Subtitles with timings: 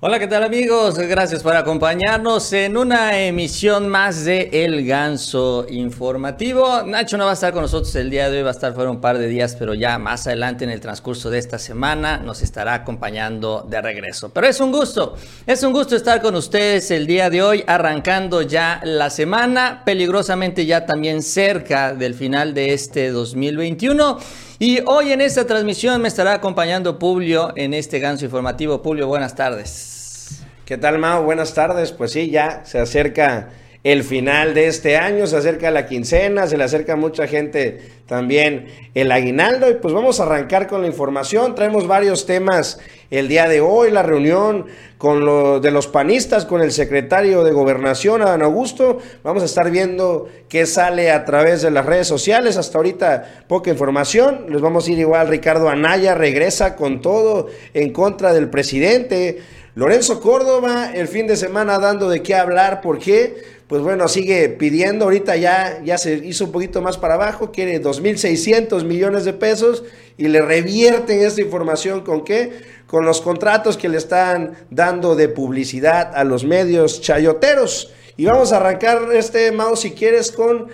[0.00, 0.96] Hola, ¿qué tal amigos?
[0.96, 6.84] Gracias por acompañarnos en una emisión más de El Ganso Informativo.
[6.84, 8.92] Nacho no va a estar con nosotros el día de hoy, va a estar fuera
[8.92, 12.42] un par de días, pero ya más adelante en el transcurso de esta semana nos
[12.42, 14.28] estará acompañando de regreso.
[14.28, 18.42] Pero es un gusto, es un gusto estar con ustedes el día de hoy, arrancando
[18.42, 24.16] ya la semana, peligrosamente ya también cerca del final de este 2021.
[24.60, 28.82] Y hoy en esta transmisión me estará acompañando Publio en este ganso informativo.
[28.82, 30.40] Publio, buenas tardes.
[30.64, 31.22] ¿Qué tal, Mao?
[31.22, 31.92] Buenas tardes.
[31.92, 33.50] Pues sí, ya se acerca
[33.84, 38.66] el final de este año, se acerca la quincena, se le acerca mucha gente también
[38.94, 41.54] el aguinaldo y pues vamos a arrancar con la información.
[41.54, 44.66] Traemos varios temas el día de hoy, la reunión
[44.98, 48.98] con lo de los panistas, con el secretario de Gobernación, Adán Augusto.
[49.22, 52.56] Vamos a estar viendo qué sale a través de las redes sociales.
[52.56, 54.46] Hasta ahorita poca información.
[54.48, 59.38] Les vamos a ir igual, Ricardo Anaya regresa con todo en contra del presidente.
[59.76, 63.57] Lorenzo Córdoba el fin de semana dando de qué hablar, ¿por qué?
[63.68, 67.82] Pues bueno, sigue pidiendo, ahorita ya, ya se hizo un poquito más para abajo, quiere
[67.82, 69.84] 2.600 millones de pesos
[70.16, 72.62] y le revierten esta información con qué?
[72.86, 77.92] Con los contratos que le están dando de publicidad a los medios chayoteros.
[78.16, 80.68] Y vamos a arrancar este, mouse si quieres, con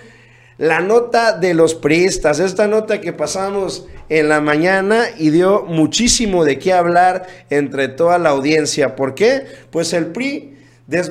[0.57, 6.45] la nota de los priistas, esta nota que pasamos en la mañana y dio muchísimo
[6.45, 8.95] de qué hablar entre toda la audiencia.
[8.95, 9.43] ¿Por qué?
[9.69, 10.54] Pues el PRI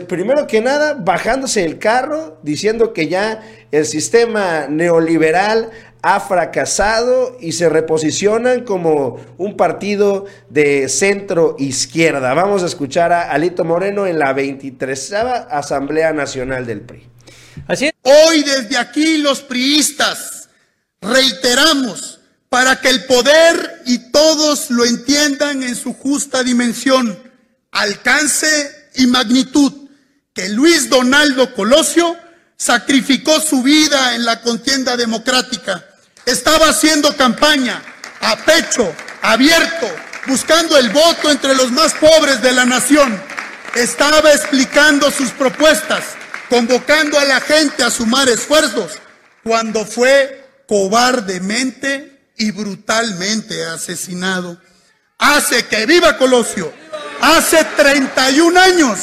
[0.06, 5.70] primero que nada, bajándose el carro, diciendo que ya el sistema neoliberal
[6.02, 12.34] ha fracasado y se reposicionan como un partido de centro izquierda.
[12.34, 17.08] Vamos a escuchar a Alito Moreno en la 23 Asamblea Nacional del PRI.
[17.66, 20.50] Así Hoy desde aquí los priistas
[21.00, 27.18] reiteramos para que el poder y todos lo entiendan en su justa dimensión,
[27.72, 29.72] alcance y magnitud
[30.32, 32.16] que Luis Donaldo Colosio
[32.56, 35.84] sacrificó su vida en la contienda democrática.
[36.26, 37.82] Estaba haciendo campaña
[38.20, 38.92] a pecho,
[39.22, 39.86] abierto,
[40.26, 43.20] buscando el voto entre los más pobres de la nación.
[43.74, 46.04] Estaba explicando sus propuestas,
[46.48, 48.92] convocando a la gente a sumar esfuerzos,
[49.42, 54.60] cuando fue cobardemente y brutalmente asesinado.
[55.18, 56.72] Hace que viva Colosio
[57.20, 58.98] Hace 31 años,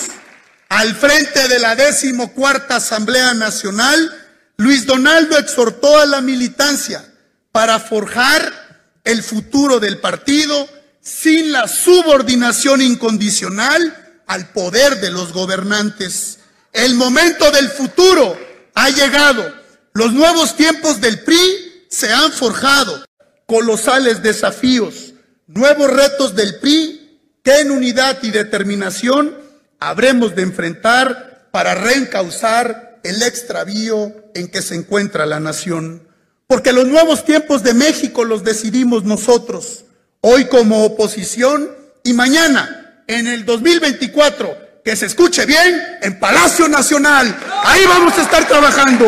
[0.69, 4.17] al frente de la decimocuarta Asamblea Nacional,
[4.57, 7.03] Luis Donaldo exhortó a la militancia
[7.51, 10.69] para forjar el futuro del partido
[11.01, 16.39] sin la subordinación incondicional al poder de los gobernantes.
[16.71, 18.37] El momento del futuro
[18.75, 19.53] ha llegado.
[19.93, 23.03] Los nuevos tiempos del PRI se han forjado.
[23.45, 25.13] Colosales desafíos,
[25.47, 27.00] nuevos retos del PRI
[27.43, 29.37] que en unidad y determinación
[29.79, 36.07] habremos de enfrentar para reencauzar el extravío en que se encuentra la nación.
[36.47, 39.85] Porque los nuevos tiempos de México los decidimos nosotros,
[40.21, 41.71] hoy como oposición
[42.03, 47.35] y mañana, en el 2024, que se escuche bien, en Palacio Nacional.
[47.63, 49.05] Ahí vamos a estar trabajando.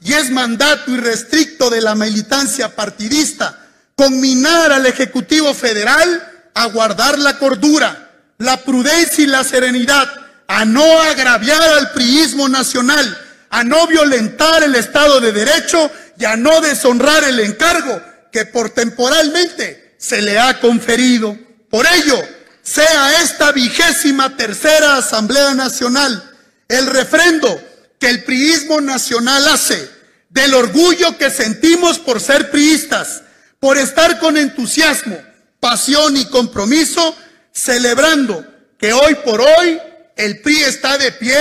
[0.00, 3.58] Y es mandato irrestricto de la militancia partidista
[3.94, 10.08] conminar al Ejecutivo Federal a guardar la cordura, la prudencia y la serenidad,
[10.46, 13.18] a no agraviar al priismo nacional,
[13.50, 18.00] a no violentar el Estado de Derecho y a no deshonrar el encargo
[18.30, 21.36] que por temporalmente se le ha conferido.
[21.68, 22.22] Por ello,
[22.62, 26.22] sea esta vigésima tercera Asamblea Nacional
[26.68, 27.60] el refrendo
[27.98, 29.90] que el priismo nacional hace
[30.30, 33.22] del orgullo que sentimos por ser priistas,
[33.58, 35.18] por estar con entusiasmo,
[35.60, 37.16] pasión y compromiso,
[37.52, 38.44] celebrando
[38.78, 39.80] que hoy por hoy
[40.16, 41.40] el PRI está de pie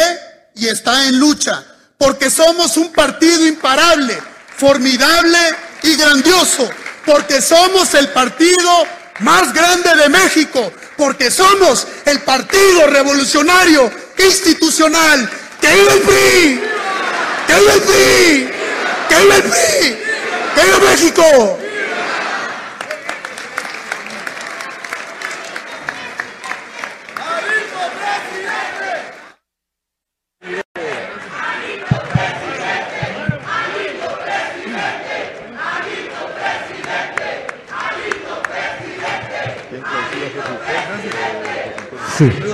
[0.55, 1.63] y está en lucha,
[1.97, 4.17] porque somos un partido imparable,
[4.55, 5.37] formidable
[5.83, 6.69] y grandioso,
[7.05, 8.87] porque somos el partido
[9.19, 15.29] más grande de México, porque somos el partido revolucionario institucional.
[15.61, 16.61] ¡Que viva el PRI!
[17.47, 18.49] ¡Que viva el PRI!
[19.09, 19.97] ¡Que viva el PRI!
[20.55, 21.57] ¡Que viva México!
[42.17, 42.46] Sí.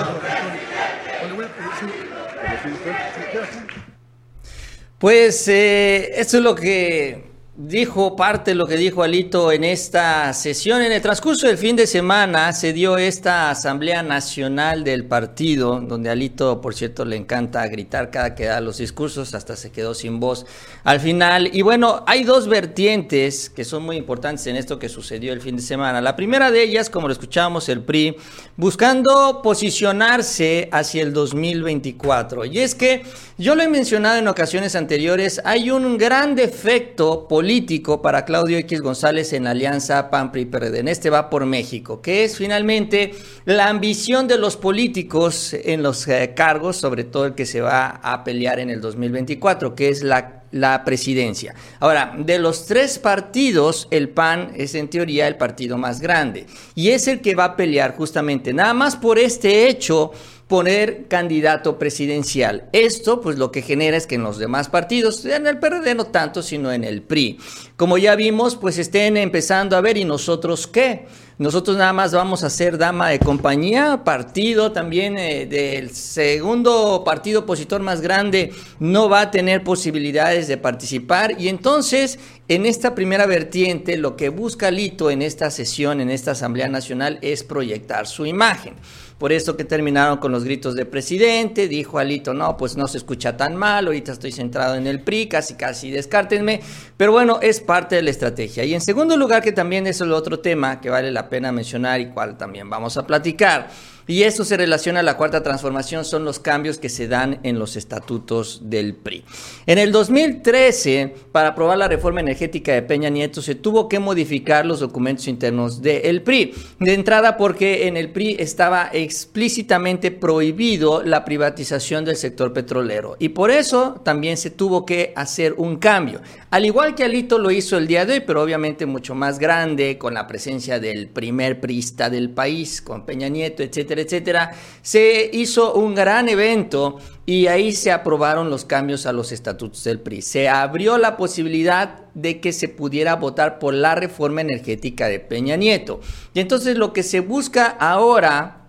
[5.04, 7.22] Pues eh, esto es lo que
[7.56, 10.82] dijo parte de lo que dijo Alito en esta sesión.
[10.82, 16.10] En el transcurso del fin de semana se dio esta Asamblea Nacional del Partido, donde
[16.10, 20.20] Alito, por cierto, le encanta gritar cada que da los discursos, hasta se quedó sin
[20.20, 20.48] voz
[20.84, 21.52] al final.
[21.54, 25.56] Y bueno, hay dos vertientes que son muy importantes en esto que sucedió el fin
[25.56, 26.02] de semana.
[26.02, 28.18] La primera de ellas, como lo escuchábamos, el PRI,
[28.58, 32.46] buscando posicionarse hacia el 2024.
[32.46, 33.04] Y es que
[33.38, 38.57] yo lo he mencionado en ocasiones anteriores, hay un gran defecto político político para Claudio
[38.60, 40.90] X González en alianza PAN-PRI-PRD.
[40.90, 43.13] Este va por México, que es finalmente
[43.44, 48.00] la ambición de los políticos en los eh, cargos, sobre todo el que se va
[48.01, 51.56] a pelear en el 2024, que es la la presidencia.
[51.80, 56.45] Ahora, de los tres partidos, el PAN es en teoría el partido más grande
[56.75, 60.12] y es el que va a pelear justamente, nada más por este hecho,
[60.54, 62.70] poner candidato presidencial.
[62.74, 66.06] Esto pues lo que genera es que en los demás partidos, en el PRD no
[66.06, 67.40] tanto, sino en el PRI,
[67.76, 71.08] como ya vimos, pues estén empezando a ver y nosotros qué.
[71.40, 77.40] Nosotros nada más vamos a ser dama de compañía, partido también eh, del segundo partido
[77.40, 83.26] opositor más grande no va a tener posibilidades de participar y entonces en esta primera
[83.26, 88.28] vertiente lo que busca Lito en esta sesión, en esta Asamblea Nacional es proyectar su
[88.28, 88.76] imagen
[89.24, 92.98] por eso que terminaron con los gritos de presidente, dijo Alito, no, pues no se
[92.98, 96.60] escucha tan mal, ahorita estoy centrado en el PRI, casi casi descártenme,
[96.98, 98.66] pero bueno, es parte de la estrategia.
[98.66, 102.02] Y en segundo lugar, que también es el otro tema que vale la pena mencionar
[102.02, 103.70] y cual también vamos a platicar,
[104.06, 107.58] y esto se relaciona a la cuarta transformación, son los cambios que se dan en
[107.58, 109.24] los estatutos del PRI.
[109.66, 114.66] En el 2013, para aprobar la reforma energética de Peña Nieto, se tuvo que modificar
[114.66, 116.54] los documentos internos del PRI.
[116.80, 123.16] De entrada, porque en el PRI estaba explícitamente prohibido la privatización del sector petrolero.
[123.20, 126.22] Y por eso también se tuvo que hacer un cambio.
[126.50, 129.98] Al igual que Alito lo hizo el día de hoy, pero obviamente mucho más grande,
[129.98, 134.51] con la presencia del primer priista del país, con Peña Nieto, etcétera etcétera,
[134.81, 140.00] se hizo un gran evento y ahí se aprobaron los cambios a los estatutos del
[140.00, 140.22] PRI.
[140.22, 145.56] Se abrió la posibilidad de que se pudiera votar por la reforma energética de Peña
[145.56, 146.01] Nieto.
[146.34, 148.60] Y entonces lo que se busca ahora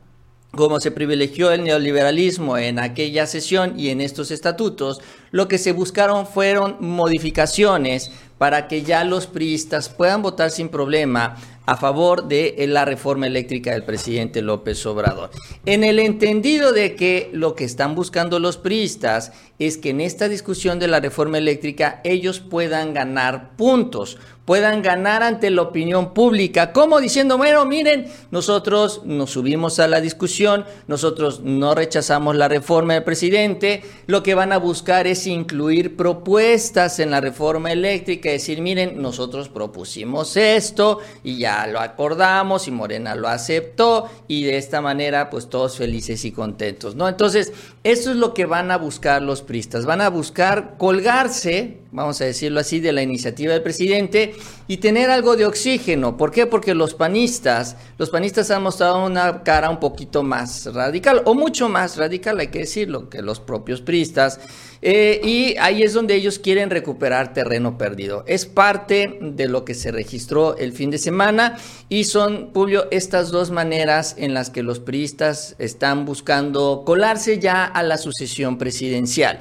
[0.54, 5.00] como se privilegió el neoliberalismo en aquella sesión y en estos estatutos,
[5.34, 11.36] lo que se buscaron fueron modificaciones para que ya los priistas puedan votar sin problema
[11.66, 15.30] a favor de la reforma eléctrica del presidente López Obrador.
[15.66, 20.28] En el entendido de que lo que están buscando los priistas es que en esta
[20.28, 26.72] discusión de la reforma eléctrica ellos puedan ganar puntos, puedan ganar ante la opinión pública,
[26.72, 32.92] como diciendo, bueno, miren, nosotros nos subimos a la discusión, nosotros no rechazamos la reforma
[32.92, 38.60] del presidente, lo que van a buscar es incluir propuestas en la reforma eléctrica, decir,
[38.60, 44.80] miren, nosotros propusimos esto y ya lo acordamos y Morena lo aceptó y de esta
[44.80, 47.08] manera pues todos felices y contentos, ¿no?
[47.08, 52.20] Entonces, eso es lo que van a buscar los pristas, van a buscar colgarse, vamos
[52.20, 54.34] a decirlo así, de la iniciativa del presidente
[54.66, 56.16] y tener algo de oxígeno.
[56.16, 56.46] ¿Por qué?
[56.46, 61.68] Porque los panistas, los panistas han mostrado una cara un poquito más radical, o mucho
[61.68, 64.40] más radical, hay que decirlo, que los propios pristas.
[64.86, 68.22] Eh, y ahí es donde ellos quieren recuperar terreno perdido.
[68.26, 71.56] Es parte de lo que se registró el fin de semana
[71.88, 77.64] y son, Publio, estas dos maneras en las que los priistas están buscando colarse ya
[77.64, 79.38] a la sucesión presidencial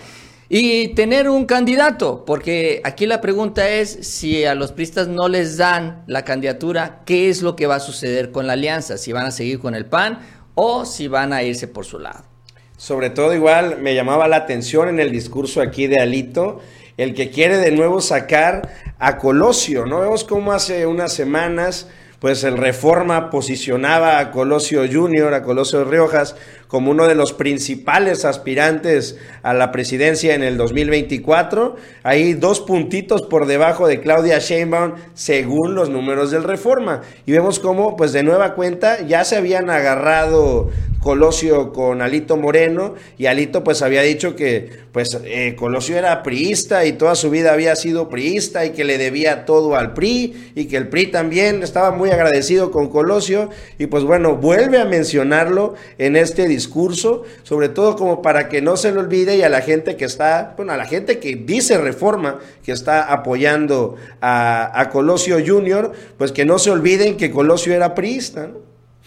[0.48, 5.58] y tener un candidato, porque aquí la pregunta es si a los pristas no les
[5.58, 8.98] dan la candidatura, ¿qué es lo que va a suceder con la alianza?
[8.98, 10.20] Si van a seguir con el PAN
[10.56, 12.33] o si van a irse por su lado.
[12.78, 16.62] Sobre todo igual me llamaba la atención en el discurso aquí de Alito,
[16.98, 20.00] el que quiere de nuevo sacar a Colosio, ¿no?
[20.02, 21.88] Vemos cómo hace unas semanas
[22.24, 26.38] pues el Reforma posicionaba a Colosio Junior, a Colosio Riojas,
[26.74, 31.76] como uno de los principales aspirantes a la presidencia en el 2024.
[32.02, 37.02] Ahí dos puntitos por debajo de Claudia Sheinbaum según los números del Reforma.
[37.28, 42.96] Y vemos cómo, pues de nueva cuenta, ya se habían agarrado Colosio con Alito Moreno
[43.18, 47.52] y Alito pues había dicho que pues eh, Colosio era priista y toda su vida
[47.52, 51.62] había sido priista y que le debía todo al PRI y que el PRI también
[51.62, 57.24] estaba muy agradecido con Colosio y pues bueno, vuelve a mencionarlo en este discurso discurso,
[57.44, 60.54] sobre todo como para que no se le olvide y a la gente que está,
[60.56, 66.46] bueno, a la gente que dice reforma, que está apoyando a, Colosio Junior, pues que
[66.46, 68.52] no se olviden que Colosio era priista.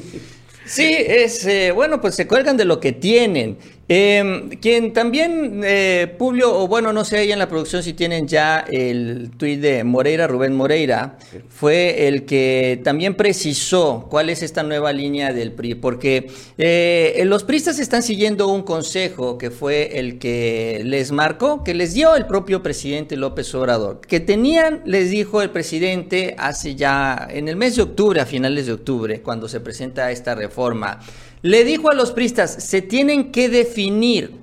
[0.68, 3.58] Sí, es eh, bueno, pues se cuelgan de lo que tienen.
[3.90, 8.28] Eh, quien también, eh, Publio, o bueno, no sé ahí en la producción si tienen
[8.28, 11.18] ya el tuit de Moreira, Rubén Moreira,
[11.48, 17.46] fue el que también precisó cuál es esta nueva línea del PRI, porque eh, los
[17.46, 22.26] PRIistas están siguiendo un consejo que fue el que les marcó, que les dio el
[22.26, 27.78] propio presidente López Obrador, que tenían, les dijo el presidente hace ya, en el mes
[27.78, 31.00] de octubre, a finales de octubre, cuando se presenta esta reforma,
[31.48, 34.34] le dijo a los pristas, se tienen que definir.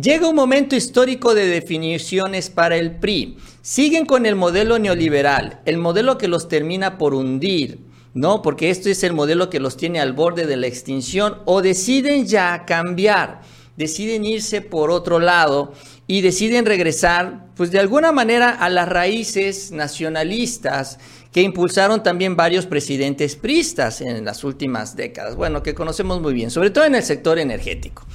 [0.00, 3.36] Llega un momento histórico de definiciones para el PRI.
[3.62, 7.80] Siguen con el modelo neoliberal, el modelo que los termina por hundir,
[8.14, 8.42] ¿no?
[8.42, 12.26] Porque esto es el modelo que los tiene al borde de la extinción o deciden
[12.26, 13.40] ya cambiar,
[13.76, 15.72] deciden irse por otro lado
[16.06, 20.98] y deciden regresar, pues de alguna manera, a las raíces nacionalistas
[21.36, 26.50] que impulsaron también varios presidentes pristas en las últimas décadas, bueno, que conocemos muy bien,
[26.50, 28.06] sobre todo en el sector energético.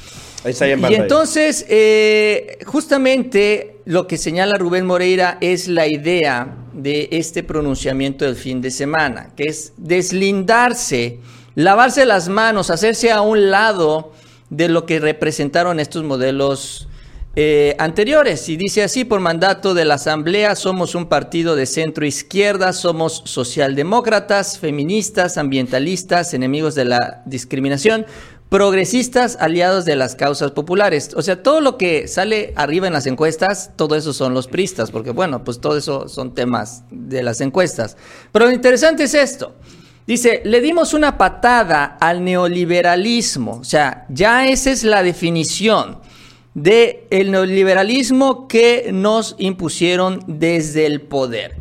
[0.44, 7.10] Ahí está y entonces, eh, justamente lo que señala Rubén Moreira es la idea de
[7.12, 11.20] este pronunciamiento del fin de semana, que es deslindarse,
[11.54, 14.14] lavarse las manos, hacerse a un lado
[14.50, 16.88] de lo que representaron estos modelos
[17.36, 18.50] eh, anteriores.
[18.50, 23.24] Y dice así, por mandato de la Asamblea, somos un partido de centro izquierda, somos
[23.26, 28.06] socialdemócratas, feministas, ambientalistas, enemigos de la discriminación,
[28.50, 31.12] progresistas, aliados de las causas populares.
[31.16, 34.92] O sea, todo lo que sale arriba en las encuestas, todo eso son los pristas,
[34.92, 37.96] porque bueno, pues todo eso son temas de las encuestas.
[38.34, 39.56] Pero lo interesante es esto.
[40.06, 43.60] Dice, le dimos una patada al neoliberalismo.
[43.62, 46.00] O sea, ya esa es la definición
[46.54, 51.56] del el neoliberalismo que nos impusieron desde el poder.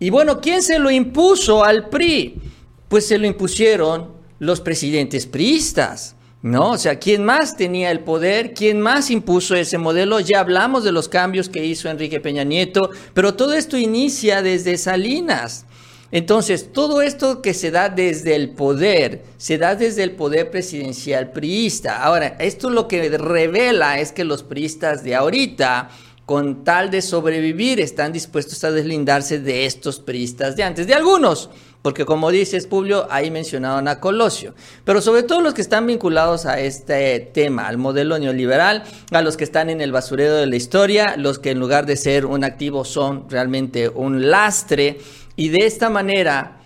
[0.00, 2.40] Y bueno, ¿quién se lo impuso al PRI?
[2.88, 6.16] Pues se lo impusieron los presidentes priistas.
[6.42, 6.72] ¿No?
[6.72, 8.52] O sea, ¿quién más tenía el poder?
[8.52, 10.18] ¿Quién más impuso ese modelo?
[10.18, 14.76] Ya hablamos de los cambios que hizo Enrique Peña Nieto, pero todo esto inicia desde
[14.76, 15.66] Salinas.
[16.12, 21.32] Entonces, todo esto que se da desde el poder, se da desde el poder presidencial
[21.32, 22.02] priista.
[22.02, 25.88] Ahora, esto lo que revela es que los priistas de ahorita,
[26.26, 31.48] con tal de sobrevivir, están dispuestos a deslindarse de estos priistas de antes, de algunos.
[31.82, 34.54] Porque como dices, Publio, ahí mencionaron a Colosio.
[34.84, 39.36] Pero sobre todo los que están vinculados a este tema, al modelo neoliberal, a los
[39.36, 42.44] que están en el basurero de la historia, los que en lugar de ser un
[42.44, 45.00] activo son realmente un lastre
[45.36, 46.62] y de esta manera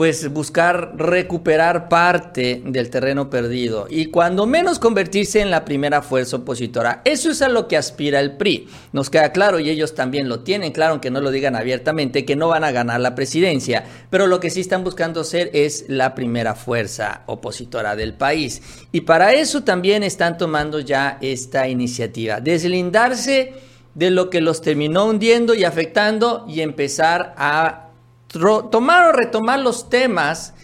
[0.00, 6.38] pues buscar recuperar parte del terreno perdido y cuando menos convertirse en la primera fuerza
[6.38, 7.02] opositora.
[7.04, 8.66] Eso es a lo que aspira el PRI.
[8.94, 12.34] Nos queda claro y ellos también lo tienen claro, aunque no lo digan abiertamente, que
[12.34, 16.14] no van a ganar la presidencia, pero lo que sí están buscando ser es la
[16.14, 18.62] primera fuerza opositora del país.
[18.92, 23.52] Y para eso también están tomando ya esta iniciativa, deslindarse
[23.94, 27.89] de lo que los terminó hundiendo y afectando y empezar a
[28.32, 30.54] tomar o retomar los temas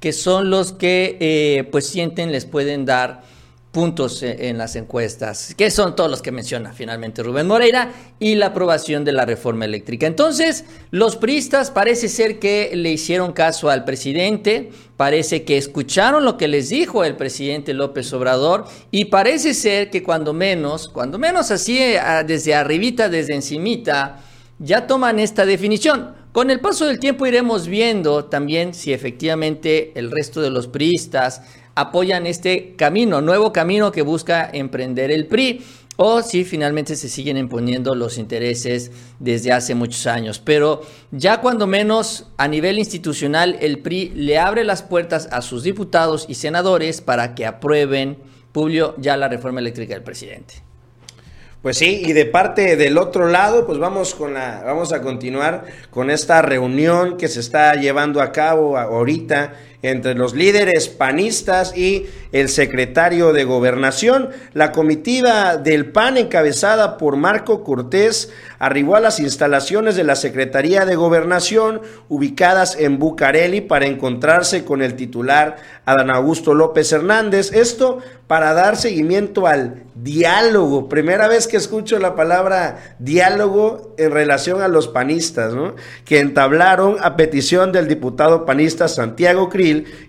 [0.00, 3.22] que son los que eh, pues sienten les pueden dar
[3.72, 8.34] puntos e, en las encuestas, que son todos los que menciona finalmente Rubén Moreira, y
[8.34, 10.06] la aprobación de la reforma eléctrica.
[10.06, 16.38] Entonces, los priistas parece ser que le hicieron caso al presidente, parece que escucharon lo
[16.38, 21.50] que les dijo el presidente López Obrador, y parece ser que cuando menos, cuando menos
[21.50, 21.78] así
[22.26, 24.20] desde arribita, desde encimita,
[24.58, 26.14] ya toman esta definición.
[26.36, 31.40] Con el paso del tiempo iremos viendo también si efectivamente el resto de los priistas
[31.74, 35.64] apoyan este camino, nuevo camino que busca emprender el PRI,
[35.96, 40.38] o si finalmente se siguen imponiendo los intereses desde hace muchos años.
[40.38, 45.62] Pero ya cuando menos a nivel institucional el PRI le abre las puertas a sus
[45.62, 48.18] diputados y senadores para que aprueben,
[48.52, 50.65] Publio, ya la reforma eléctrica del presidente.
[51.66, 55.64] Pues sí, y de parte del otro lado, pues vamos con la, vamos a continuar
[55.90, 59.52] con esta reunión que se está llevando a cabo ahorita
[59.82, 64.30] entre los líderes panistas y el secretario de Gobernación.
[64.52, 70.84] La comitiva del PAN, encabezada por Marco Cortés, arribó a las instalaciones de la Secretaría
[70.84, 77.52] de Gobernación, ubicadas en Bucareli, para encontrarse con el titular Adán Augusto López Hernández.
[77.52, 80.88] Esto para dar seguimiento al diálogo.
[80.88, 85.76] Primera vez que escucho la palabra diálogo en relación a los panistas, ¿no?
[86.04, 89.48] Que entablaron a petición del diputado panista Santiago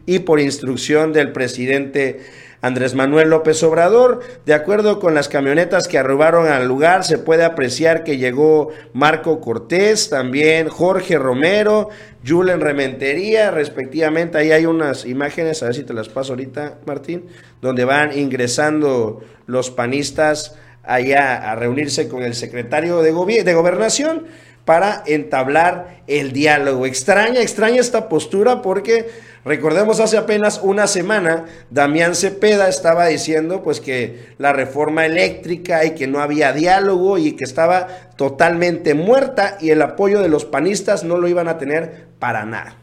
[0.06, 2.20] Y por instrucción del presidente
[2.62, 4.22] Andrés Manuel López Obrador.
[4.46, 9.40] De acuerdo con las camionetas que arrobaron al lugar, se puede apreciar que llegó Marco
[9.40, 11.90] Cortés, también Jorge Romero,
[12.26, 14.38] Julen Rementería, respectivamente.
[14.38, 17.28] Ahí hay unas imágenes, a ver si te las paso ahorita, Martín,
[17.62, 24.26] donde van ingresando los panistas allá a reunirse con el secretario de, de gobernación
[24.66, 26.86] para entablar el diálogo.
[26.86, 29.08] Extraña, extraña esta postura porque
[29.48, 35.92] recordemos hace apenas una semana Damián Cepeda estaba diciendo pues que la reforma eléctrica y
[35.96, 41.04] que no había diálogo y que estaba totalmente muerta y el apoyo de los panistas
[41.04, 42.76] no lo iban a tener para nada.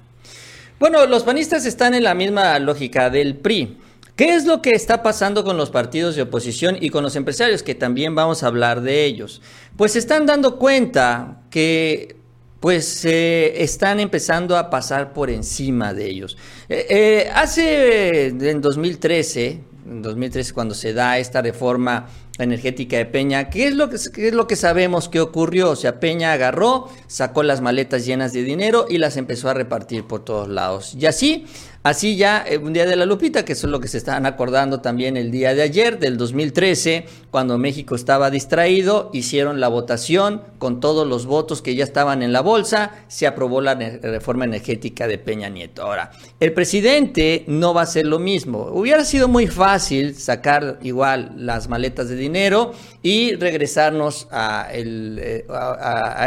[0.80, 3.78] Bueno, los panistas están en la misma lógica del PRI.
[4.16, 7.64] ¿Qué es lo que está pasando con los partidos de oposición y con los empresarios?
[7.64, 9.42] Que también vamos a hablar de ellos.
[9.76, 12.16] Pues se están dando cuenta que
[12.64, 16.38] pues están empezando a pasar por encima de ellos.
[16.70, 22.06] Eh, eh, hace en 2013, en 2013 cuando se da esta reforma
[22.38, 25.72] energética de Peña, ¿qué es, lo que, ¿qué es lo que sabemos que ocurrió?
[25.72, 30.04] O sea, Peña agarró, sacó las maletas llenas de dinero y las empezó a repartir
[30.04, 30.96] por todos lados.
[30.98, 31.44] Y así
[31.84, 34.24] Así ya, eh, un día de la Lupita, que eso es lo que se estaban
[34.24, 40.40] acordando también el día de ayer, del 2013, cuando México estaba distraído, hicieron la votación
[40.56, 45.06] con todos los votos que ya estaban en la bolsa, se aprobó la reforma energética
[45.06, 45.82] de Peña Nieto.
[45.82, 48.62] Ahora, el presidente no va a hacer lo mismo.
[48.72, 52.72] Hubiera sido muy fácil sacar igual las maletas de dinero
[53.02, 55.44] y regresarnos a, eh,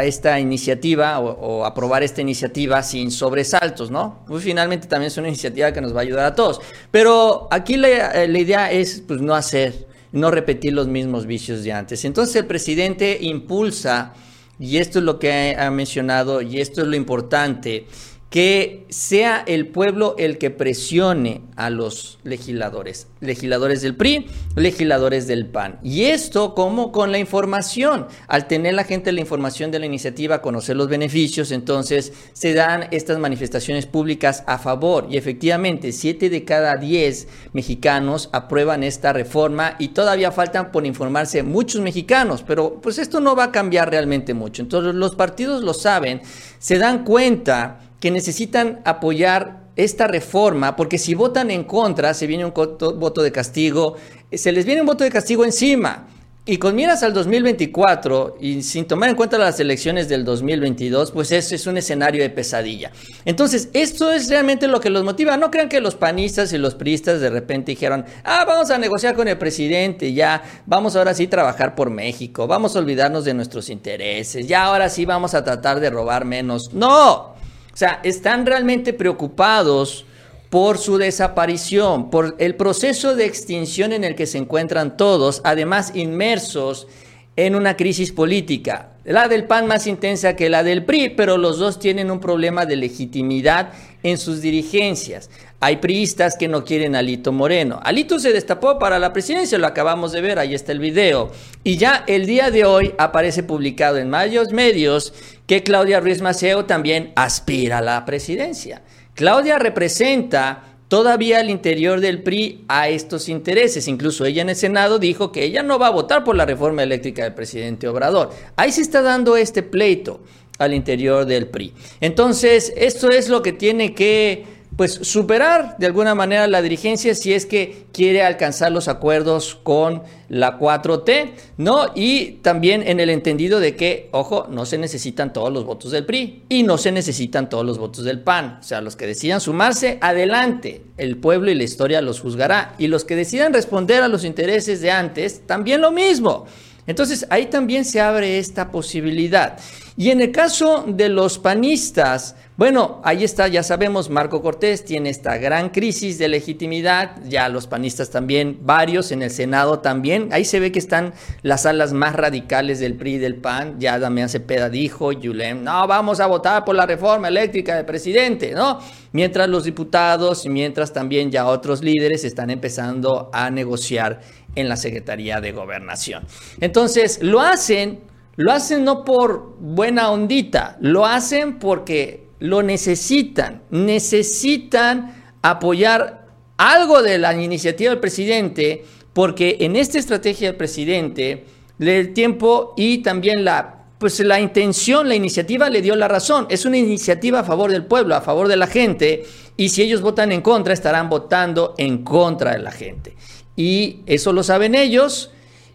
[0.04, 4.24] esta iniciativa o, aprobar esta iniciativa sin sobresaltos, ¿no?
[4.28, 6.60] Pues finalmente también es una iniciativa que nos va a ayudar a todos.
[6.90, 11.62] Pero aquí la, eh, la idea es pues, no hacer, no repetir los mismos vicios
[11.62, 12.04] de antes.
[12.04, 14.14] Entonces el presidente impulsa,
[14.58, 17.86] y esto es lo que ha mencionado, y esto es lo importante,
[18.30, 25.46] que sea el pueblo el que presione a los legisladores, legisladores del PRI, legisladores del
[25.46, 25.78] PAN.
[25.82, 30.42] Y esto como con la información, al tener la gente la información de la iniciativa,
[30.42, 35.06] conocer los beneficios, entonces se dan estas manifestaciones públicas a favor.
[35.10, 41.42] Y efectivamente, siete de cada diez mexicanos aprueban esta reforma y todavía faltan por informarse
[41.42, 44.60] muchos mexicanos, pero pues esto no va a cambiar realmente mucho.
[44.60, 46.20] Entonces los partidos lo saben,
[46.58, 52.44] se dan cuenta que necesitan apoyar esta reforma, porque si votan en contra, se viene
[52.44, 53.96] un voto de castigo,
[54.32, 56.08] se les viene un voto de castigo encima.
[56.50, 61.30] Y con miras al 2024 y sin tomar en cuenta las elecciones del 2022, pues
[61.30, 62.90] eso es un escenario de pesadilla.
[63.26, 65.36] Entonces, esto es realmente lo que los motiva.
[65.36, 69.14] No crean que los panistas y los priistas de repente dijeron, ah, vamos a negociar
[69.14, 73.68] con el presidente, ya, vamos ahora sí trabajar por México, vamos a olvidarnos de nuestros
[73.68, 76.72] intereses, ya ahora sí vamos a tratar de robar menos.
[76.72, 77.34] No,
[77.78, 80.04] sea, están realmente preocupados
[80.50, 85.92] por su desaparición, por el proceso de extinción en el que se encuentran todos, además
[85.94, 86.88] inmersos
[87.36, 88.88] en una crisis política.
[89.04, 92.66] La del PAN más intensa que la del PRI, pero los dos tienen un problema
[92.66, 93.70] de legitimidad
[94.02, 95.30] en sus dirigencias.
[95.60, 97.80] Hay priistas que no quieren a Alito Moreno.
[97.84, 101.30] Alito se destapó para la presidencia, lo acabamos de ver, ahí está el video.
[101.62, 105.14] Y ya el día de hoy aparece publicado en varios medios
[105.48, 108.82] que Claudia Ruiz Maceo también aspira a la presidencia.
[109.14, 113.88] Claudia representa todavía al interior del PRI a estos intereses.
[113.88, 116.82] Incluso ella en el Senado dijo que ella no va a votar por la reforma
[116.82, 118.30] eléctrica del presidente Obrador.
[118.56, 120.20] Ahí se está dando este pleito
[120.58, 121.72] al interior del PRI.
[122.02, 124.44] Entonces, esto es lo que tiene que
[124.78, 130.04] pues superar de alguna manera la dirigencia si es que quiere alcanzar los acuerdos con
[130.28, 131.86] la 4T, ¿no?
[131.96, 136.06] Y también en el entendido de que, ojo, no se necesitan todos los votos del
[136.06, 138.58] PRI y no se necesitan todos los votos del PAN.
[138.60, 142.76] O sea, los que decidan sumarse, adelante, el pueblo y la historia los juzgará.
[142.78, 146.46] Y los que decidan responder a los intereses de antes, también lo mismo.
[146.88, 149.58] Entonces ahí también se abre esta posibilidad.
[149.96, 155.10] Y en el caso de los panistas, bueno, ahí está, ya sabemos, Marco Cortés tiene
[155.10, 160.44] esta gran crisis de legitimidad, ya los panistas también, varios en el Senado también, ahí
[160.44, 164.28] se ve que están las alas más radicales del PRI y del PAN, ya Damián
[164.28, 168.80] Cepeda dijo, Yulem, no, vamos a votar por la reforma eléctrica del presidente, ¿no?
[169.12, 174.20] Mientras los diputados y mientras también ya otros líderes están empezando a negociar
[174.54, 176.24] en la Secretaría de Gobernación.
[176.60, 178.00] Entonces, lo hacen,
[178.36, 187.18] lo hacen no por buena ondita, lo hacen porque lo necesitan, necesitan apoyar algo de
[187.18, 191.44] la iniciativa del presidente, porque en esta estrategia del presidente,
[191.78, 196.46] el tiempo y también la pues la intención, la iniciativa le dio la razón.
[196.48, 199.24] Es una iniciativa a favor del pueblo, a favor de la gente,
[199.56, 203.16] y si ellos votan en contra, estarán votando en contra de la gente.
[203.58, 205.32] Y eso lo saben ellos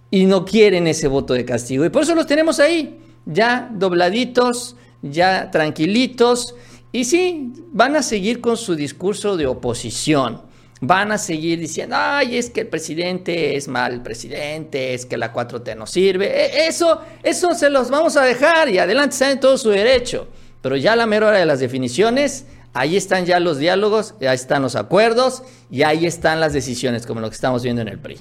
[0.10, 1.84] y no quieren ese voto de castigo.
[1.84, 6.56] Y por eso los tenemos ahí, ya dobladitos, ya tranquilitos.
[6.94, 10.44] Y sí, van a seguir con su discurso de oposición.
[10.80, 15.34] Van a seguir diciendo, ay, es que el presidente es mal presidente, es que la
[15.34, 16.28] 4T no sirve.
[16.28, 20.30] E, eso, eso se los vamos a dejar y adelante está en todo su derecho.
[20.62, 24.62] Pero ya la mera hora de las definiciones, ahí están ya los diálogos, ahí están
[24.62, 28.18] los acuerdos y ahí están las decisiones, como lo que estamos viendo en el PRI.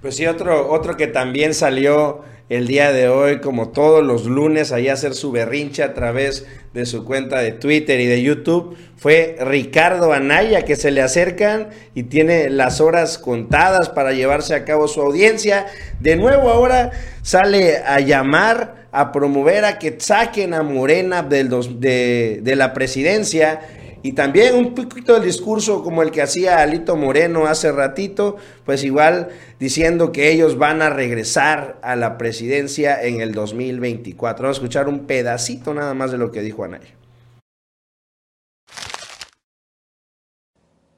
[0.00, 4.70] Pues sí, otro, otro que también salió el día de hoy, como todos los lunes,
[4.70, 9.36] ahí hacer su berrinche a través de su cuenta de Twitter y de YouTube, fue
[9.40, 14.88] Ricardo Anaya, que se le acercan y tiene las horas contadas para llevarse a cabo
[14.88, 15.66] su audiencia.
[16.00, 16.90] De nuevo ahora
[17.22, 23.60] sale a llamar, a promover a que saquen a Morena de la presidencia
[24.04, 28.36] y también un poquito del discurso como el que hacía Alito Moreno hace ratito,
[28.66, 34.42] pues igual diciendo que ellos van a regresar a la presidencia en el 2024.
[34.42, 36.94] Vamos a escuchar un pedacito nada más de lo que dijo Anaya.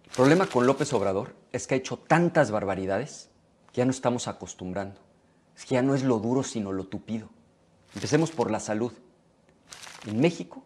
[0.06, 3.30] El problema con López Obrador es que ha hecho tantas barbaridades
[3.72, 5.00] que ya no estamos acostumbrando.
[5.56, 7.28] Es que ya no es lo duro sino lo tupido.
[7.94, 8.90] Empecemos por la salud.
[10.08, 10.65] En México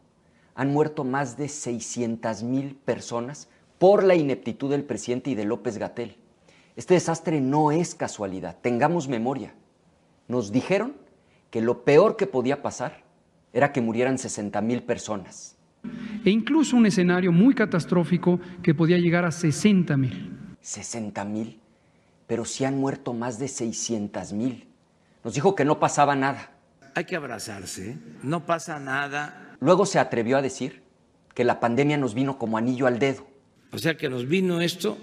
[0.54, 5.78] han muerto más de 600 mil personas por la ineptitud del presidente y de López
[5.78, 6.16] Gatel.
[6.76, 9.54] Este desastre no es casualidad, tengamos memoria.
[10.28, 10.94] Nos dijeron
[11.50, 13.02] que lo peor que podía pasar
[13.52, 15.56] era que murieran 60 mil personas.
[16.24, 20.56] E incluso un escenario muy catastrófico que podía llegar a 60 mil.
[20.60, 21.58] 60 mil,
[22.26, 24.68] pero si han muerto más de 600 mil.
[25.24, 26.52] Nos dijo que no pasaba nada.
[26.94, 30.82] Hay que abrazarse, no pasa nada Luego se atrevió a decir
[31.34, 33.26] que la pandemia nos vino como anillo al dedo.
[33.72, 34.96] O sea que nos vino esto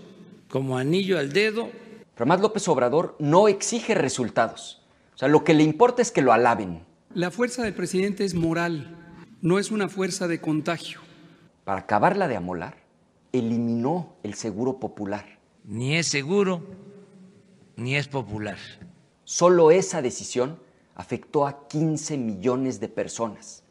[0.49, 1.69] como anillo al dedo.
[2.15, 4.81] Pero más López Obrador no exige resultados.
[5.13, 6.83] O sea, lo que le importa es que lo alaben.
[7.13, 8.95] La fuerza del presidente es moral,
[9.41, 10.99] no es una fuerza de contagio.
[11.63, 12.77] Para acabarla de amolar,
[13.31, 15.39] eliminó el seguro popular.
[15.63, 16.63] Ni es seguro,
[17.75, 18.57] ni es popular.
[19.23, 20.59] Solo esa decisión
[20.95, 23.63] afectó a 15 millones de personas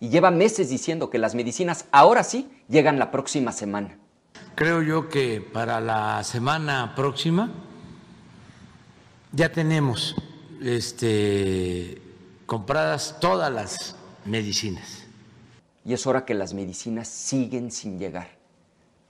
[0.00, 3.98] y lleva meses diciendo que las medicinas ahora sí llegan la próxima semana.
[4.54, 7.50] Creo yo que para la semana próxima
[9.32, 10.16] ya tenemos
[10.62, 12.00] este,
[12.46, 15.04] compradas todas las medicinas.
[15.84, 18.28] Y es hora que las medicinas siguen sin llegar.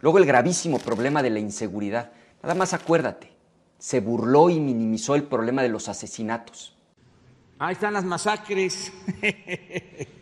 [0.01, 2.13] Luego el gravísimo problema de la inseguridad.
[2.43, 3.33] Nada más acuérdate,
[3.79, 6.75] se burló y minimizó el problema de los asesinatos.
[7.59, 8.93] Ahí están las masacres.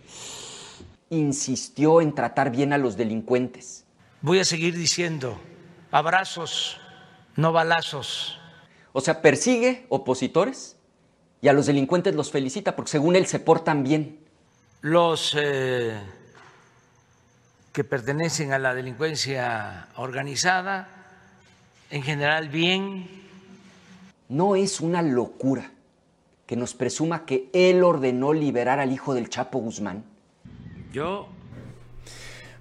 [1.11, 3.85] insistió en tratar bien a los delincuentes.
[4.21, 5.39] Voy a seguir diciendo,
[5.91, 6.81] abrazos,
[7.37, 8.39] no balazos.
[8.93, 10.77] O sea, persigue opositores
[11.41, 14.21] y a los delincuentes los felicita porque según él se portan bien.
[14.81, 15.99] Los eh,
[17.73, 20.89] que pertenecen a la delincuencia organizada,
[21.91, 23.09] en general bien.
[24.29, 25.71] No es una locura
[26.47, 30.05] que nos presuma que él ordenó liberar al hijo del Chapo Guzmán.
[30.95, 31.29] Yo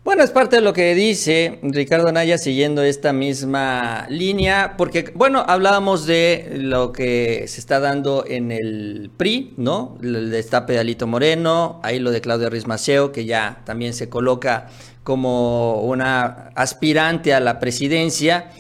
[0.04, 5.46] bueno, es parte de lo que dice Ricardo Anaya siguiendo esta misma línea, porque, bueno,
[5.48, 9.98] hablábamos de lo que se está dando en el PRI, ¿no?
[10.04, 12.66] El destape de Alito Moreno, ahí lo de Claudia Ruiz
[13.14, 14.68] que ya también se coloca
[15.06, 18.52] como una aspirante a la presidencia.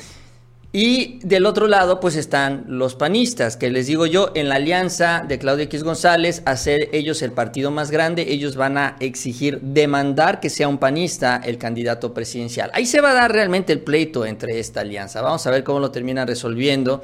[0.75, 5.23] Y del otro lado, pues están los panistas, que les digo yo, en la alianza
[5.27, 10.39] de Claudia X González, hacer ellos el partido más grande, ellos van a exigir, demandar
[10.39, 12.71] que sea un panista el candidato presidencial.
[12.73, 15.21] Ahí se va a dar realmente el pleito entre esta alianza.
[15.21, 17.03] Vamos a ver cómo lo terminan resolviendo.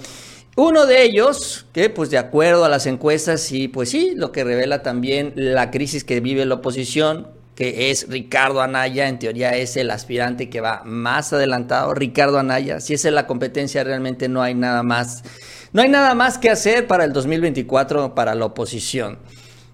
[0.56, 4.44] Uno de ellos, que pues de acuerdo a las encuestas, y pues sí, lo que
[4.44, 7.28] revela también la crisis que vive la oposición,
[7.60, 12.80] que es Ricardo Anaya, en teoría es el aspirante que va más adelantado, Ricardo Anaya,
[12.80, 15.26] si esa es la competencia realmente no hay nada más,
[15.74, 19.20] no hay nada más que hacer para el 2024 para la oposición.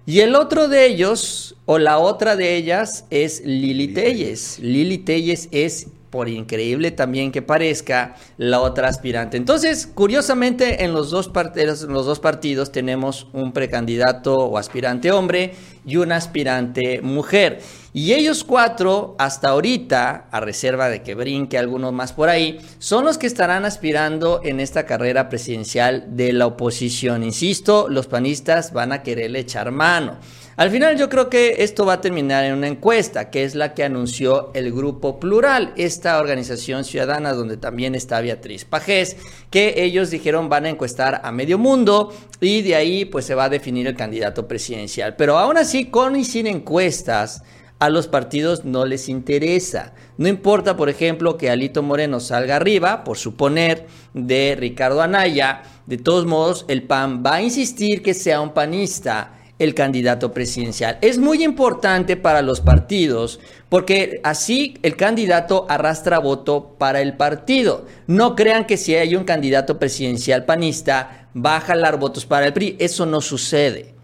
[0.04, 4.58] Y el otro de ellos, o la otra de ellas, es Lili Telles.
[4.58, 5.86] Lili Telles es
[6.16, 9.36] por increíble también que parezca, la otra aspirante.
[9.36, 15.52] Entonces, curiosamente, en los dos, partidos, los dos partidos tenemos un precandidato o aspirante hombre
[15.84, 17.60] y un aspirante mujer.
[17.98, 23.06] Y ellos cuatro, hasta ahorita, a reserva de que brinque algunos más por ahí, son
[23.06, 27.22] los que estarán aspirando en esta carrera presidencial de la oposición.
[27.22, 30.18] Insisto, los panistas van a quererle echar mano.
[30.56, 33.72] Al final yo creo que esto va a terminar en una encuesta, que es la
[33.72, 39.16] que anunció el Grupo Plural, esta organización ciudadana donde también está Beatriz Pajés,
[39.50, 43.44] que ellos dijeron van a encuestar a medio mundo y de ahí pues se va
[43.44, 45.16] a definir el candidato presidencial.
[45.16, 47.42] Pero aún así, con y sin encuestas,
[47.78, 49.92] a los partidos no les interesa.
[50.16, 55.98] No importa, por ejemplo, que Alito Moreno salga arriba, por suponer, de Ricardo Anaya, de
[55.98, 60.98] todos modos, el PAN va a insistir que sea un panista el candidato presidencial.
[61.00, 67.86] Es muy importante para los partidos porque así el candidato arrastra voto para el partido.
[68.06, 72.52] No crean que si hay un candidato presidencial panista va a jalar votos para el
[72.52, 72.76] PRI.
[72.78, 73.95] Eso no sucede.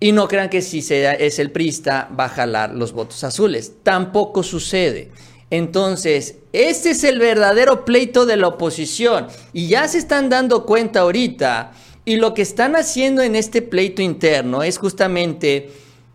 [0.00, 3.74] Y no crean que si es el PRIsta va a jalar los votos azules.
[3.82, 5.10] Tampoco sucede.
[5.50, 9.26] Entonces, este es el verdadero pleito de la oposición.
[9.52, 11.72] Y ya se están dando cuenta ahorita
[12.04, 15.70] y lo que están haciendo en este pleito interno es justamente,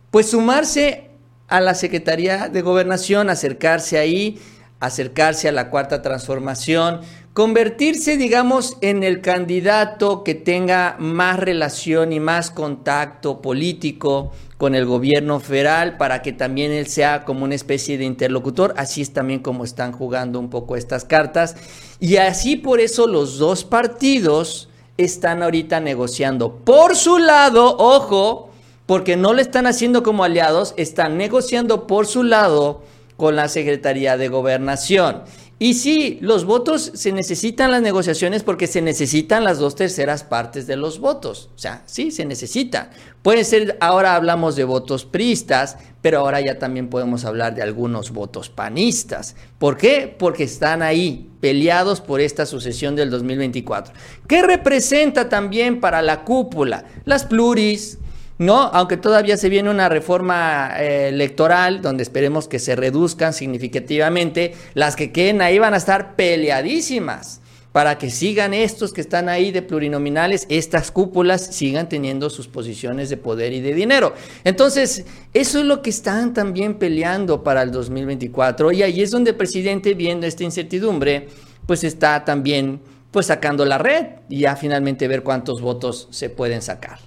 [0.09, 1.09] pues, sumarse
[1.47, 4.39] a la Secretaría de Gobernación, acercarse ahí,
[4.79, 7.01] acercarse a la cuarta transformación,
[7.35, 14.85] convertirse, digamos, en el candidato que tenga más relación y más contacto político con el
[14.85, 18.73] gobierno federal para que también él sea como una especie de interlocutor.
[18.77, 21.57] Así es también como están jugando un poco estas cartas.
[21.99, 26.55] Y así por eso los dos partidos están ahorita negociando.
[26.59, 28.49] Por su lado, ojo,
[28.85, 32.81] porque no lo están haciendo como aliados, están negociando por su lado
[33.17, 35.23] con la Secretaría de Gobernación.
[35.57, 40.67] Y sí, los votos se necesitan las negociaciones porque se necesitan las dos terceras partes
[40.67, 41.49] de los votos.
[41.55, 42.89] O sea, sí, se necesita.
[43.21, 48.11] Puede ser, ahora hablamos de votos priistas, pero ahora ya también podemos hablar de algunos
[48.11, 49.37] votos panistas.
[49.57, 50.13] ¿Por qué?
[50.19, 53.93] Porque están ahí, peleados por esta sucesión del 2024.
[54.27, 56.83] ¿Qué representa también para la cúpula?
[57.05, 57.97] Las pluris,
[58.37, 58.61] ¿no?
[58.61, 64.95] Aunque todavía se viene una reforma eh, electoral donde esperemos que se reduzcan significativamente, las
[64.95, 69.61] que queden ahí van a estar peleadísimas para que sigan estos que están ahí de
[69.61, 74.13] plurinominales, estas cúpulas sigan teniendo sus posiciones de poder y de dinero.
[74.45, 79.31] Entonces, eso es lo que están también peleando para el 2024 y ahí es donde
[79.31, 81.27] el presidente, viendo esta incertidumbre,
[81.65, 82.79] pues está también
[83.11, 86.99] pues sacando la red y ya finalmente ver cuántos votos se pueden sacar.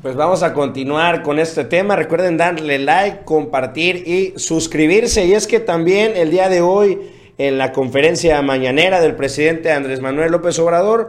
[0.00, 1.96] Pues vamos a continuar con este tema.
[1.96, 5.24] Recuerden darle like, compartir y suscribirse.
[5.24, 7.00] Y es que también el día de hoy,
[7.36, 11.08] en la conferencia mañanera del presidente Andrés Manuel López Obrador,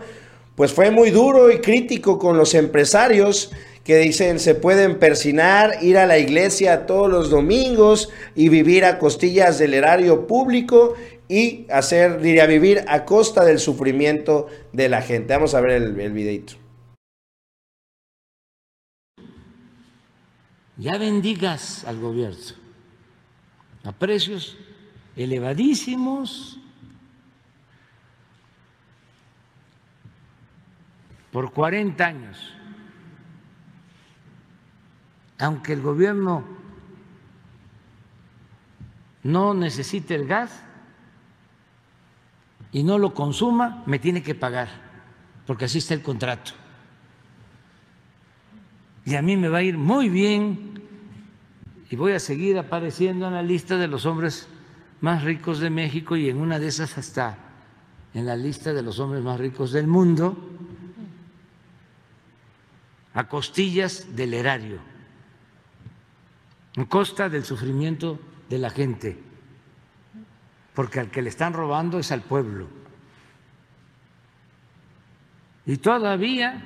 [0.55, 3.51] pues fue muy duro y crítico con los empresarios
[3.83, 8.97] que dicen se pueden persinar, ir a la iglesia todos los domingos y vivir a
[8.97, 10.95] costillas del erario público
[11.27, 15.31] y hacer, diría, vivir a costa del sufrimiento de la gente.
[15.35, 16.68] Vamos a ver el, el videito.
[20.79, 22.57] Ya bendigas al gobierno
[23.83, 24.57] a precios
[25.15, 26.57] elevadísimos.
[31.31, 32.53] Por 40 años,
[35.37, 36.43] aunque el gobierno
[39.21, 40.63] no necesite el gas
[42.71, 44.69] y no lo consuma, me tiene que pagar,
[45.45, 46.51] porque así está el contrato.
[49.05, 50.68] Y a mí me va a ir muy bien
[51.89, 54.47] y voy a seguir apareciendo en la lista de los hombres
[55.01, 57.37] más ricos de México y en una de esas hasta
[58.13, 60.37] en la lista de los hombres más ricos del mundo
[63.13, 64.79] a costillas del erario,
[66.75, 69.19] en costa del sufrimiento de la gente,
[70.75, 72.67] porque al que le están robando es al pueblo.
[75.65, 76.63] Y todavía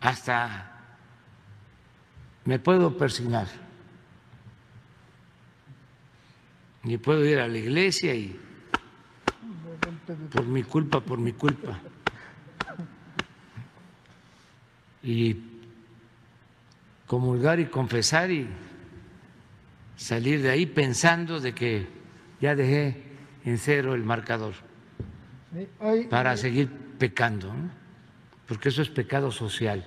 [0.00, 0.71] hasta
[2.44, 3.46] me puedo persignar
[6.84, 8.38] y puedo ir a la iglesia y
[10.32, 11.78] por mi culpa, por mi culpa.
[15.02, 15.36] Y
[17.06, 18.48] comulgar y confesar y
[19.96, 21.86] salir de ahí pensando de que
[22.40, 23.02] ya dejé
[23.44, 24.54] en cero el marcador
[26.08, 27.52] para seguir pecando,
[28.46, 29.86] porque eso es pecado social.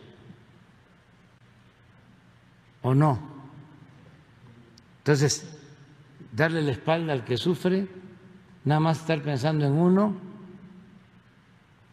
[2.86, 3.18] ¿O no?
[5.00, 5.44] Entonces,
[6.32, 7.88] darle la espalda al que sufre,
[8.64, 10.16] nada más estar pensando en uno,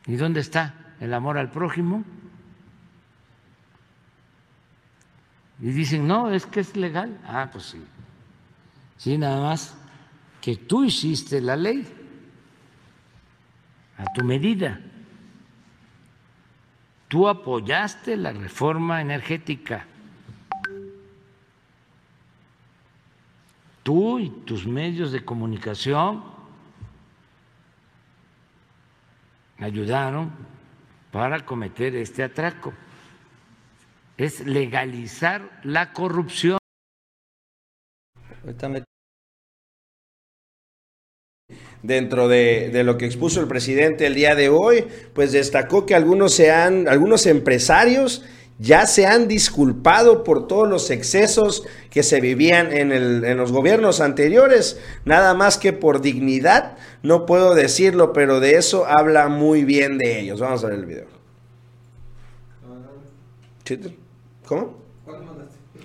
[0.07, 2.05] ¿y dónde está el amor al prójimo?
[5.63, 7.19] Y dicen, no, es que es legal.
[7.25, 7.83] Ah, pues sí.
[8.99, 9.75] Sí, nada más
[10.43, 11.89] que tú hiciste la ley
[13.97, 14.79] a tu medida.
[17.09, 19.87] Tú apoyaste la reforma energética.
[23.83, 26.23] Tú y tus medios de comunicación
[29.59, 30.31] ayudaron
[31.11, 32.73] para cometer este atraco.
[34.17, 36.59] Es legalizar la corrupción.
[41.83, 45.97] Dentro de, de, lo que expuso el presidente el día de hoy, pues destacó que
[45.97, 48.25] algunos, sean, algunos empresarios
[48.63, 53.51] ya se han disculpado por todos los excesos que se vivían en, el, en, los
[53.51, 59.65] gobiernos anteriores, nada más que por dignidad, no puedo decirlo, pero de eso habla muy
[59.65, 60.41] bien de ellos.
[60.41, 61.07] Vamos a ver el video.
[64.47, 64.77] ¿Cómo?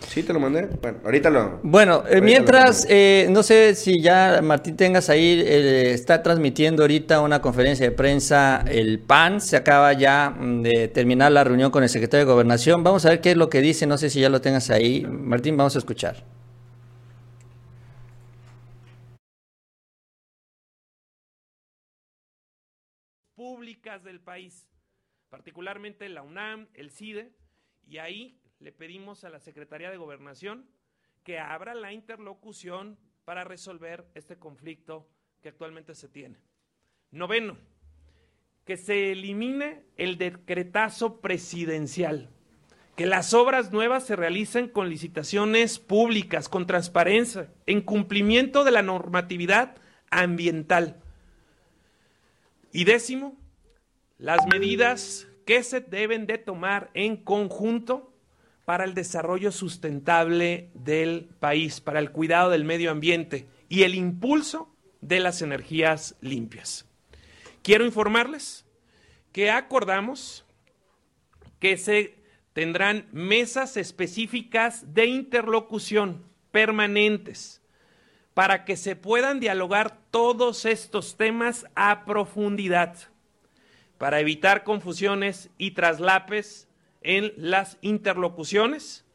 [0.07, 0.67] Sí, te lo mandé.
[0.81, 1.59] Bueno, ahorita lo.
[1.63, 7.21] Bueno, eh, mientras, eh, no sé si ya Martín tengas ahí, eh, está transmitiendo ahorita
[7.21, 9.41] una conferencia de prensa el PAN.
[9.41, 12.83] Se acaba ya mm, de terminar la reunión con el secretario de Gobernación.
[12.83, 13.85] Vamos a ver qué es lo que dice.
[13.85, 15.05] No sé si ya lo tengas ahí.
[15.05, 16.23] Martín, vamos a escuchar.
[23.35, 24.67] Públicas del país,
[25.29, 27.31] particularmente la UNAM, el CIDE,
[27.87, 30.65] y ahí le pedimos a la Secretaría de Gobernación
[31.23, 35.07] que abra la interlocución para resolver este conflicto
[35.41, 36.37] que actualmente se tiene.
[37.11, 37.57] Noveno,
[38.65, 42.29] que se elimine el decretazo presidencial,
[42.95, 48.81] que las obras nuevas se realicen con licitaciones públicas, con transparencia, en cumplimiento de la
[48.81, 49.75] normatividad
[50.09, 51.01] ambiental.
[52.71, 53.37] Y décimo,
[54.17, 58.16] las medidas que se deben de tomar en conjunto
[58.67, 64.75] para el desarrollo sustentable del país, para el cuidado del medio ambiente y el impulso
[64.99, 66.85] de las energías limpias.
[67.61, 68.65] Quiero informarles
[69.31, 70.45] que acordamos
[71.59, 72.15] que se
[72.51, 77.61] tendrán mesas específicas de interlocución permanentes
[78.33, 82.97] para que se puedan dialogar todos estos temas a profundidad,
[83.97, 86.66] para evitar confusiones y traslapes
[87.07, 89.05] en las interlocuciones.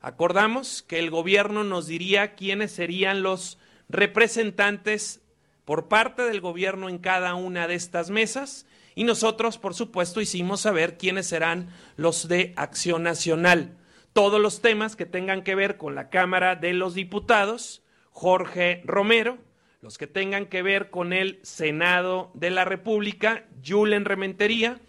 [0.00, 3.58] Acordamos que el gobierno nos diría quiénes serían los
[3.90, 5.20] representantes
[5.66, 10.62] por parte del gobierno en cada una de estas mesas y nosotros, por supuesto, hicimos
[10.62, 13.76] saber quiénes serán los de Acción Nacional.
[14.14, 19.36] Todos los temas que tengan que ver con la Cámara de los Diputados, Jorge Romero,
[19.82, 24.80] los que tengan que ver con el Senado de la República, Julen Rementería,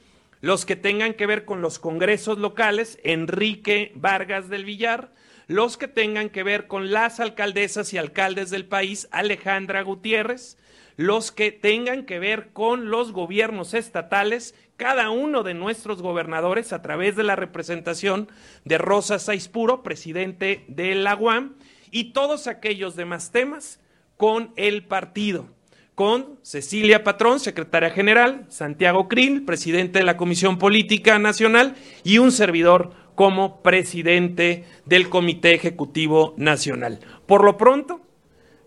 [0.43, 5.13] los que tengan que ver con los congresos locales, Enrique Vargas del Villar,
[5.47, 10.58] los que tengan que ver con las alcaldesas y alcaldes del país, Alejandra Gutiérrez,
[10.97, 16.82] los que tengan que ver con los gobiernos estatales, cada uno de nuestros gobernadores a
[16.82, 18.27] través de la representación
[18.65, 21.56] de Rosa Saispuro, presidente de la UAM,
[21.89, 23.79] y todos aquellos demás temas
[24.17, 25.47] con el partido
[25.95, 32.32] con Cecilia Patrón, secretaria general, Santiago Krill, presidente de la Comisión Política Nacional, y un
[32.32, 36.99] servidor como presidente del Comité Ejecutivo Nacional.
[37.27, 38.01] Por lo pronto,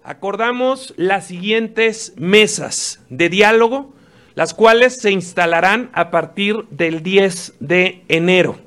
[0.05, 3.93] acordamos las siguientes mesas de diálogo,
[4.35, 8.59] las cuales se instalarán a partir del 10 de enero.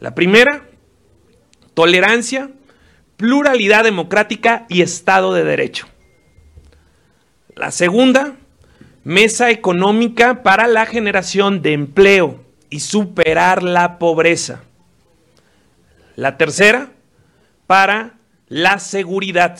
[0.00, 0.64] La primera,
[1.74, 2.50] tolerancia,
[3.16, 5.86] pluralidad democrática y Estado de Derecho.
[7.58, 8.36] La segunda,
[9.02, 14.62] mesa económica para la generación de empleo y superar la pobreza.
[16.14, 16.92] La tercera,
[17.66, 18.14] para
[18.46, 19.58] la seguridad.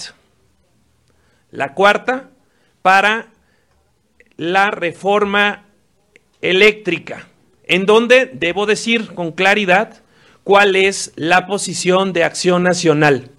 [1.51, 2.31] La cuarta,
[2.83, 3.31] para
[4.37, 5.65] la reforma
[6.41, 7.27] eléctrica,
[7.65, 10.03] en donde debo decir con claridad
[10.45, 13.33] cuál es la posición de Acción Nacional.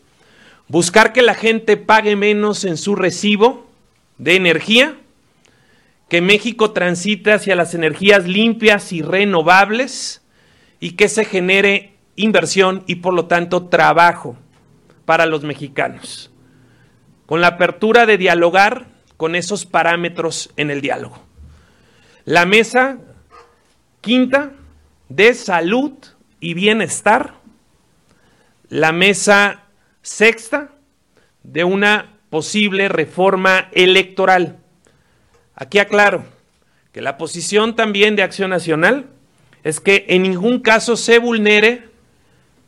[0.68, 3.69] Buscar que la gente pague menos en su recibo
[4.20, 4.96] de energía,
[6.08, 10.22] que México transite hacia las energías limpias y renovables
[10.80, 14.38] y que se genere inversión y por lo tanto trabajo
[15.06, 16.32] para los mexicanos,
[17.26, 21.20] con la apertura de dialogar con esos parámetros en el diálogo.
[22.26, 22.98] La mesa
[24.02, 24.52] quinta
[25.10, 25.94] de salud
[26.40, 27.34] y bienestar,
[28.70, 29.64] la mesa
[30.02, 30.72] sexta
[31.44, 34.58] de una posible reforma electoral.
[35.56, 36.26] Aquí aclaro
[36.92, 39.08] que la posición también de Acción Nacional
[39.64, 41.90] es que en ningún caso se vulnere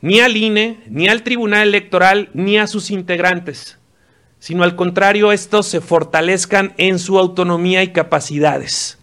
[0.02, 3.78] ni al INE, ni al Tribunal Electoral, ni a sus integrantes,
[4.40, 8.98] sino al contrario, estos se fortalezcan en su autonomía y capacidades.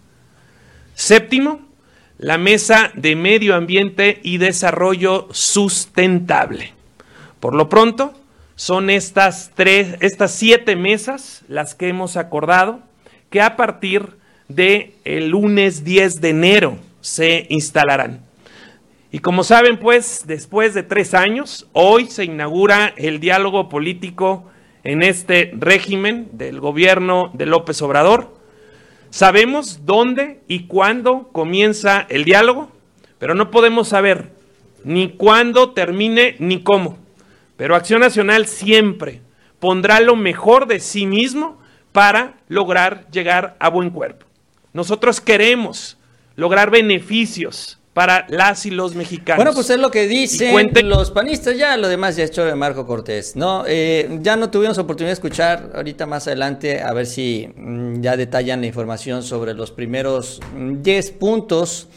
[0.93, 1.61] Séptimo,
[2.17, 6.73] la Mesa de Medio Ambiente y Desarrollo Sustentable.
[7.39, 8.18] Por lo pronto,
[8.59, 12.81] son estas, tres, estas siete mesas las que hemos acordado
[13.29, 14.17] que a partir
[14.49, 18.19] del el lunes 10 de enero se instalarán.
[19.13, 24.49] Y como saben, pues, después de tres años, hoy se inaugura el diálogo político
[24.83, 28.35] en este régimen del gobierno de López Obrador.
[29.09, 32.69] Sabemos dónde y cuándo comienza el diálogo,
[33.19, 34.33] pero no podemos saber
[34.83, 36.97] ni cuándo termine ni cómo.
[37.59, 39.19] Pero Acción Nacional siempre
[39.59, 41.57] pondrá lo mejor de sí mismo
[41.91, 44.25] para lograr llegar a buen cuerpo.
[44.71, 45.97] Nosotros queremos
[46.37, 49.43] lograr beneficios para las y los mexicanos.
[49.43, 50.55] Bueno, pues es lo que dicen
[50.87, 53.65] los panistas, ya lo demás ya es hecho de Marco Cortés, ¿no?
[53.67, 58.15] Eh, ya no tuvimos oportunidad de escuchar ahorita más adelante a ver si mm, ya
[58.15, 61.89] detallan la información sobre los primeros 10 mm, puntos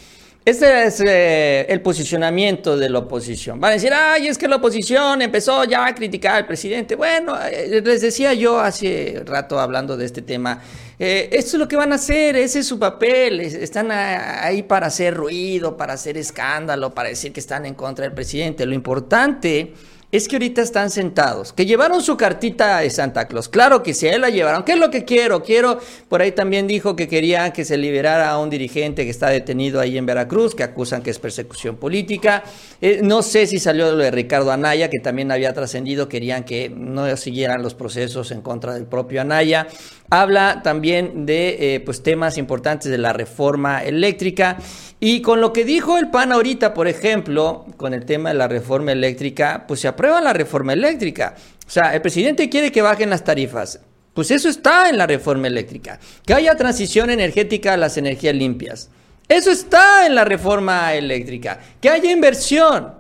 [0.45, 3.61] este es eh, el posicionamiento de la oposición.
[3.61, 6.97] Van a decir, ay, es que la oposición empezó ya a criticar al presidente.
[6.97, 10.61] Bueno, eh, les decía yo hace rato hablando de este tema,
[10.99, 13.39] eh, esto es lo que van a hacer, ese es su papel.
[13.39, 18.15] Están ahí para hacer ruido, para hacer escándalo, para decir que están en contra del
[18.15, 18.67] presidente.
[18.67, 19.73] Lo importante
[20.13, 23.49] es que ahorita están sentados, que llevaron su cartita de Santa Claus.
[23.49, 24.63] Claro que sí, él la llevaron.
[24.63, 25.43] ¿Qué es lo que quiero?
[25.43, 25.79] Quiero,
[26.11, 29.81] por ahí también dijo que quería que se liberara a un dirigente que está detenido
[29.81, 32.45] ahí en Veracruz, que acusan que es persecución política.
[32.83, 36.69] Eh, no sé si salió lo de Ricardo Anaya, que también había trascendido, querían que
[36.69, 39.67] no siguieran los procesos en contra del propio Anaya.
[40.13, 44.59] Habla también de eh, pues, temas importantes de la reforma eléctrica.
[45.01, 48.47] Y con lo que dijo el PAN ahorita, por ejemplo, con el tema de la
[48.47, 51.35] reforma eléctrica, pues se aprueba la reforma eléctrica.
[51.67, 53.81] O sea, el presidente quiere que bajen las tarifas.
[54.13, 55.99] Pues eso está en la reforma eléctrica.
[56.27, 58.91] Que haya transición energética a las energías limpias.
[59.29, 61.59] Eso está en la reforma eléctrica.
[61.81, 62.97] Que haya inversión.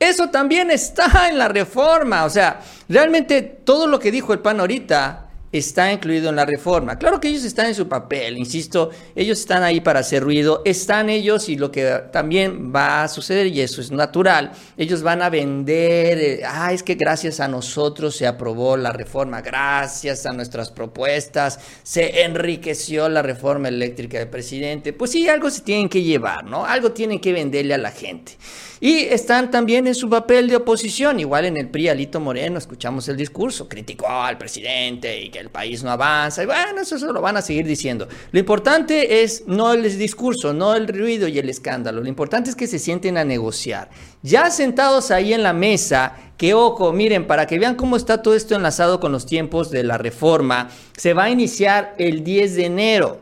[0.00, 2.24] Eso también está en la reforma.
[2.24, 5.25] O sea, realmente todo lo que dijo el PAN ahorita
[5.58, 6.98] está incluido en la reforma.
[6.98, 11.10] Claro que ellos están en su papel, insisto, ellos están ahí para hacer ruido, están
[11.10, 15.30] ellos y lo que también va a suceder, y eso es natural, ellos van a
[15.30, 20.70] vender, eh, ah, es que gracias a nosotros se aprobó la reforma, gracias a nuestras
[20.70, 24.92] propuestas se enriqueció la reforma eléctrica del presidente.
[24.92, 26.64] Pues sí, algo se tienen que llevar, ¿no?
[26.64, 28.32] Algo tienen que venderle a la gente.
[28.80, 33.08] Y están también en su papel de oposición, igual en el PRI, Alito Moreno, escuchamos
[33.08, 37.12] el discurso, criticó al presidente y que el país no avanza, y bueno, eso, eso
[37.12, 38.08] lo van a seguir diciendo.
[38.32, 42.56] Lo importante es no el discurso, no el ruido y el escándalo, lo importante es
[42.56, 43.88] que se sienten a negociar.
[44.22, 48.34] Ya sentados ahí en la mesa, que ojo, miren, para que vean cómo está todo
[48.34, 52.64] esto enlazado con los tiempos de la reforma, se va a iniciar el 10 de
[52.66, 53.20] enero.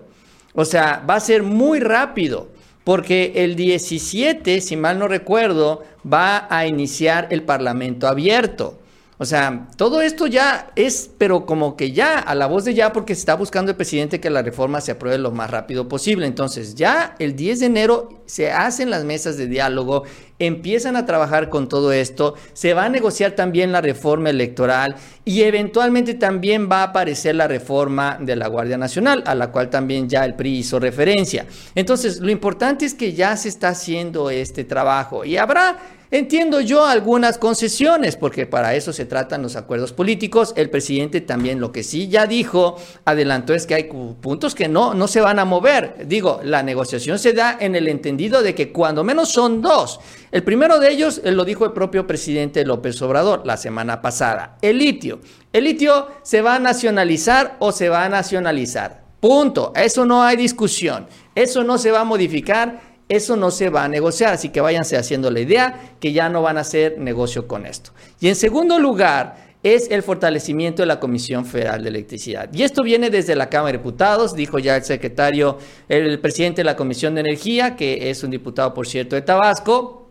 [0.54, 2.48] O sea, va a ser muy rápido
[2.84, 8.78] porque el 17, si mal no recuerdo, va a iniciar el Parlamento abierto.
[9.18, 12.92] O sea, todo esto ya es, pero como que ya, a la voz de ya,
[12.92, 16.26] porque se está buscando el presidente que la reforma se apruebe lo más rápido posible.
[16.26, 20.02] Entonces, ya el 10 de enero se hacen las mesas de diálogo,
[20.40, 25.42] empiezan a trabajar con todo esto, se va a negociar también la reforma electoral y
[25.42, 30.08] eventualmente también va a aparecer la reforma de la Guardia Nacional, a la cual también
[30.08, 31.46] ya el PRI hizo referencia.
[31.76, 35.78] Entonces, lo importante es que ya se está haciendo este trabajo y habrá
[36.14, 40.52] Entiendo yo algunas concesiones, porque para eso se tratan los acuerdos políticos.
[40.54, 43.90] El presidente también lo que sí ya dijo, adelantó es que hay
[44.20, 46.06] puntos que no, no se van a mover.
[46.06, 49.98] Digo, la negociación se da en el entendido de que cuando menos son dos.
[50.30, 54.78] El primero de ellos lo dijo el propio presidente López Obrador la semana pasada, el
[54.78, 55.18] litio.
[55.52, 59.02] El litio se va a nacionalizar o se va a nacionalizar.
[59.18, 59.72] Punto.
[59.74, 61.08] Eso no hay discusión.
[61.34, 64.96] Eso no se va a modificar eso no se va a negociar, así que váyanse
[64.96, 67.90] haciendo la idea que ya no van a hacer negocio con esto.
[68.20, 72.50] Y en segundo lugar, es el fortalecimiento de la Comisión Federal de Electricidad.
[72.52, 76.66] Y esto viene desde la Cámara de Diputados, dijo ya el secretario, el presidente de
[76.66, 80.06] la Comisión de Energía, que es un diputado, por cierto, de Tabasco,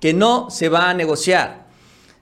[0.00, 1.66] que no se va a negociar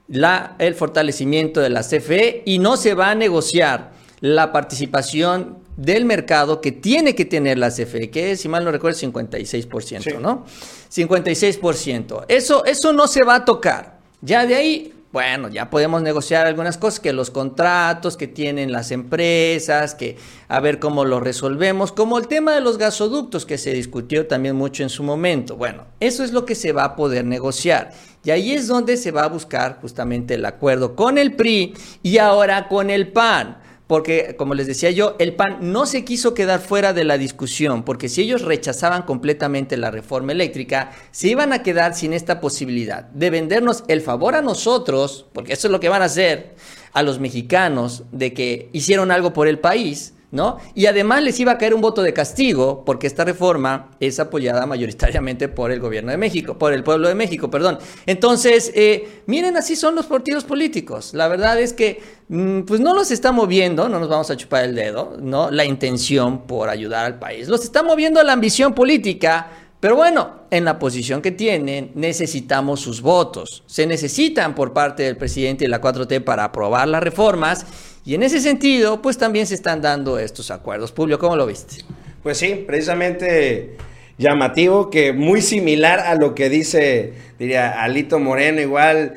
[0.09, 6.05] la, el fortalecimiento de la CFE y no se va a negociar la participación del
[6.05, 10.45] mercado que tiene que tener la CFE, que es, si mal no recuerdo, 56%, ¿no?
[10.93, 12.25] 56%.
[12.27, 13.99] Eso, eso no se va a tocar.
[14.21, 18.91] Ya de ahí bueno, ya podemos negociar algunas cosas, que los contratos que tienen las
[18.91, 20.17] empresas, que
[20.49, 24.57] a ver cómo lo resolvemos, como el tema de los gasoductos que se discutió también
[24.57, 25.55] mucho en su momento.
[25.55, 27.93] Bueno, eso es lo que se va a poder negociar.
[28.25, 32.17] Y ahí es donde se va a buscar justamente el acuerdo con el PRI y
[32.17, 36.59] ahora con el PAN porque, como les decía yo, el PAN no se quiso quedar
[36.59, 41.61] fuera de la discusión, porque si ellos rechazaban completamente la reforma eléctrica, se iban a
[41.61, 45.89] quedar sin esta posibilidad de vendernos el favor a nosotros, porque eso es lo que
[45.89, 46.55] van a hacer
[46.93, 50.57] a los mexicanos, de que hicieron algo por el país, ¿no?
[50.73, 54.65] Y además les iba a caer un voto de castigo porque esta reforma es apoyada
[54.65, 57.79] mayoritariamente por el gobierno de México, por el pueblo de México, perdón.
[58.05, 61.13] Entonces, eh, miren, así son los partidos políticos.
[61.13, 64.65] La verdad es que, mm, pues no los está moviendo, no nos vamos a chupar
[64.65, 65.51] el dedo, ¿no?
[65.51, 67.47] La intención por ayudar al país.
[67.47, 69.49] Los está moviendo la ambición política.
[69.79, 73.63] Pero bueno, en la posición que tienen, necesitamos sus votos.
[73.67, 77.65] Se necesitan por parte del presidente y la 4T para aprobar las reformas
[78.05, 80.91] y en ese sentido, pues también se están dando estos acuerdos.
[80.91, 81.83] Publio, ¿cómo lo viste?
[82.21, 83.77] Pues sí, precisamente
[84.17, 89.15] llamativo que muy similar a lo que dice, diría, Alito Moreno, igual,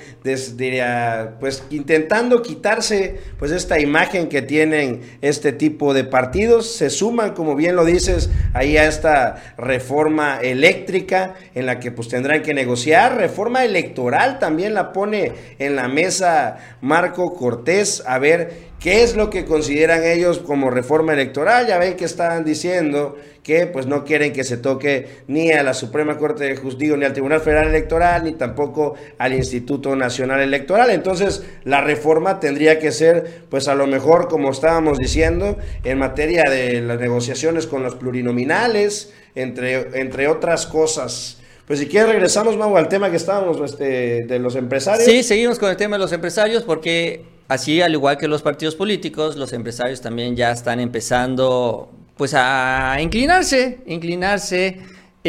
[0.57, 7.35] diría, pues intentando quitarse pues esta imagen que tienen este tipo de partidos, se suman,
[7.35, 12.55] como bien lo dices, ahí a esta reforma eléctrica en la que pues tendrán que
[12.55, 19.17] negociar, reforma electoral también la pone en la mesa Marco Cortés, a ver ¿Qué es
[19.17, 21.67] lo que consideran ellos como reforma electoral?
[21.67, 25.75] Ya ven que estaban diciendo que pues no quieren que se toque ni a la
[25.75, 30.91] Suprema Corte de Justicia, ni al Tribunal Federal Electoral, ni tampoco al Instituto Nacional Electoral.
[30.91, 36.45] Entonces, la reforma tendría que ser, pues a lo mejor, como estábamos diciendo, en materia
[36.45, 41.39] de las negociaciones con los plurinominales, entre, entre otras cosas.
[41.67, 45.05] Pues si quieres regresamos, Mau, al tema que estábamos este, de los empresarios.
[45.05, 48.75] Sí, seguimos con el tema de los empresarios porque Así, al igual que los partidos
[48.77, 54.81] políticos, los empresarios también ya están empezando pues a inclinarse, inclinarse,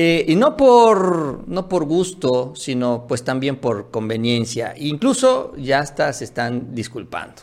[0.02, 4.74] eh, y no por, no por gusto, sino pues también por conveniencia.
[4.78, 7.42] Incluso ya hasta se están disculpando.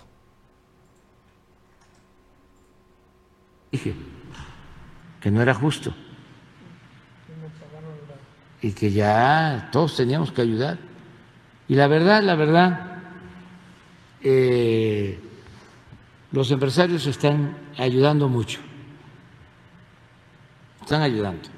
[3.70, 3.92] Dije
[5.20, 5.92] que no era justo
[8.62, 10.78] y que ya todos teníamos que ayudar.
[11.68, 13.02] Y la verdad, la verdad,
[14.22, 15.20] eh,
[16.32, 18.61] los empresarios están ayudando mucho,
[20.80, 21.55] están ayudando.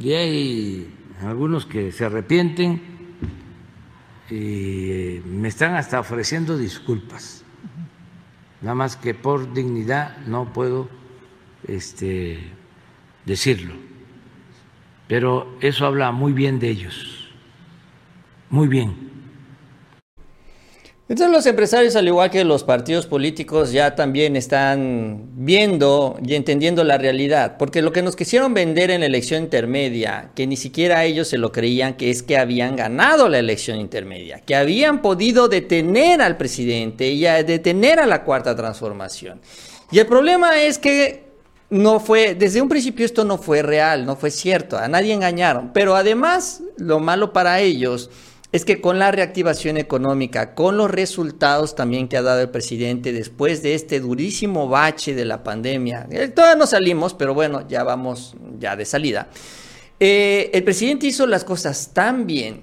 [0.00, 2.80] Y hay algunos que se arrepienten
[4.30, 7.44] y me están hasta ofreciendo disculpas.
[8.62, 10.88] Nada más que por dignidad no puedo
[11.68, 12.38] este,
[13.26, 13.74] decirlo.
[15.06, 17.30] Pero eso habla muy bien de ellos,
[18.48, 19.09] muy bien.
[21.10, 26.84] Entonces los empresarios, al igual que los partidos políticos, ya también están viendo y entendiendo
[26.84, 31.04] la realidad, porque lo que nos quisieron vender en la elección intermedia, que ni siquiera
[31.04, 35.48] ellos se lo creían, que es que habían ganado la elección intermedia, que habían podido
[35.48, 39.40] detener al presidente y detener a la cuarta transformación.
[39.90, 41.24] Y el problema es que
[41.70, 45.72] no fue, desde un principio esto no fue real, no fue cierto, a nadie engañaron,
[45.72, 48.10] pero además lo malo para ellos
[48.52, 53.12] es que con la reactivación económica, con los resultados también que ha dado el presidente
[53.12, 57.84] después de este durísimo bache de la pandemia, eh, todavía no salimos, pero bueno, ya
[57.84, 59.28] vamos ya de salida,
[60.00, 62.62] eh, el presidente hizo las cosas tan bien,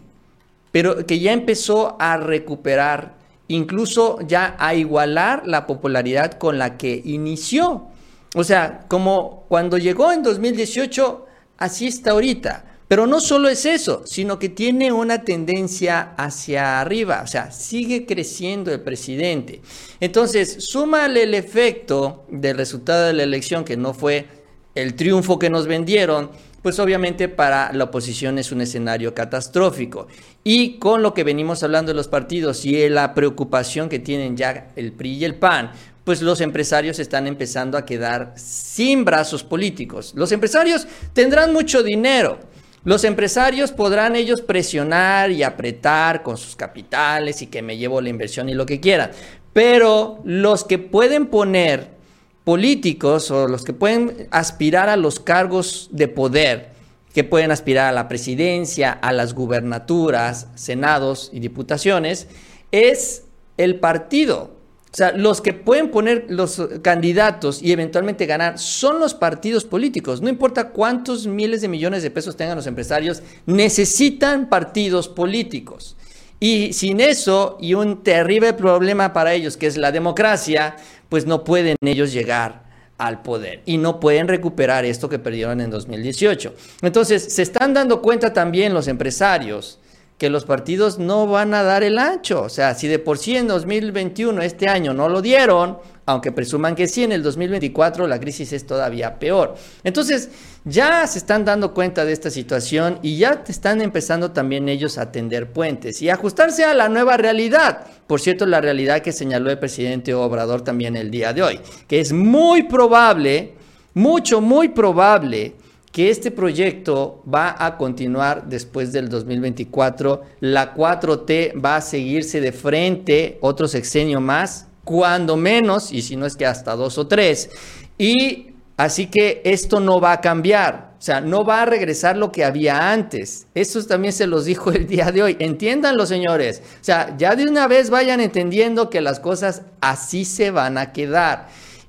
[0.72, 3.16] pero que ya empezó a recuperar,
[3.48, 7.88] incluso ya a igualar la popularidad con la que inició.
[8.36, 11.26] O sea, como cuando llegó en 2018,
[11.58, 12.66] así está ahorita.
[12.88, 18.06] Pero no solo es eso, sino que tiene una tendencia hacia arriba, o sea, sigue
[18.06, 19.62] creciendo el presidente.
[20.00, 24.26] Entonces, súmale el efecto del resultado de la elección, que no fue
[24.74, 26.30] el triunfo que nos vendieron,
[26.62, 30.08] pues obviamente para la oposición es un escenario catastrófico.
[30.44, 34.72] Y con lo que venimos hablando de los partidos y la preocupación que tienen ya
[34.78, 35.72] el PRI y el PAN,
[36.06, 40.14] pues los empresarios están empezando a quedar sin brazos políticos.
[40.16, 42.40] Los empresarios tendrán mucho dinero
[42.84, 48.10] los empresarios podrán ellos presionar y apretar con sus capitales y que me llevo la
[48.10, 49.12] inversión y lo que quieran,
[49.54, 51.98] pero los que pueden poner
[52.44, 56.70] políticos o los que pueden aspirar a los cargos de poder,
[57.14, 62.28] que pueden aspirar a la presidencia, a las gubernaturas, senados y diputaciones,
[62.72, 63.26] es
[63.58, 64.57] el partido.
[64.98, 70.24] O sea, los que pueden poner los candidatos y eventualmente ganar son los partidos políticos.
[70.24, 75.96] No importa cuántos miles de millones de pesos tengan los empresarios, necesitan partidos políticos.
[76.40, 80.78] Y sin eso y un terrible problema para ellos, que es la democracia,
[81.10, 82.64] pues no pueden ellos llegar
[82.98, 86.56] al poder y no pueden recuperar esto que perdieron en 2018.
[86.82, 89.78] Entonces, se están dando cuenta también los empresarios
[90.18, 92.42] que los partidos no van a dar el ancho.
[92.42, 96.74] O sea, si de por sí en 2021, este año, no lo dieron, aunque presuman
[96.74, 99.56] que sí, en el 2024 la crisis es todavía peor.
[99.84, 100.30] Entonces,
[100.66, 105.12] ya se están dando cuenta de esta situación y ya están empezando también ellos a
[105.12, 107.86] tender puentes y ajustarse a la nueva realidad.
[108.08, 112.00] Por cierto, la realidad que señaló el presidente Obrador también el día de hoy, que
[112.00, 113.54] es muy probable,
[113.94, 115.54] mucho, muy probable
[115.98, 120.22] que este proyecto va a continuar después del 2024.
[120.42, 126.28] La 4T va a seguirse de frente otro sexenio más, cuando menos, y si no
[126.28, 127.50] es que hasta dos o tres.
[127.98, 130.94] Y así que esto no va a cambiar.
[131.00, 133.48] O sea, no va a regresar lo que había antes.
[133.56, 135.36] Eso también se los dijo el día de hoy.
[135.40, 136.62] Entiéndanlo, señores.
[136.80, 140.94] O sea, ya de una vez vayan entendiendo que las cosas así se van a
[140.94, 141.48] quedar.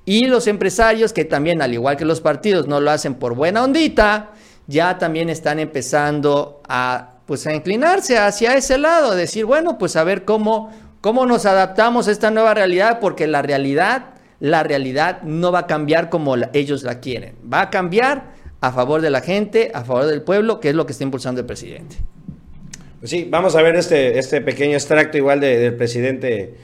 [0.08, 3.62] Y los empresarios, que también, al igual que los partidos, no lo hacen por buena
[3.62, 4.30] ondita,
[4.66, 10.04] ya también están empezando a, pues, a inclinarse hacia ese lado, decir, bueno, pues a
[10.04, 15.52] ver cómo, cómo nos adaptamos a esta nueva realidad, porque la realidad, la realidad no
[15.52, 18.32] va a cambiar como ellos la quieren, va a cambiar
[18.62, 21.42] a favor de la gente, a favor del pueblo, que es lo que está impulsando
[21.42, 21.96] el presidente.
[23.00, 26.54] Pues sí, vamos a ver este, este pequeño extracto igual del presidente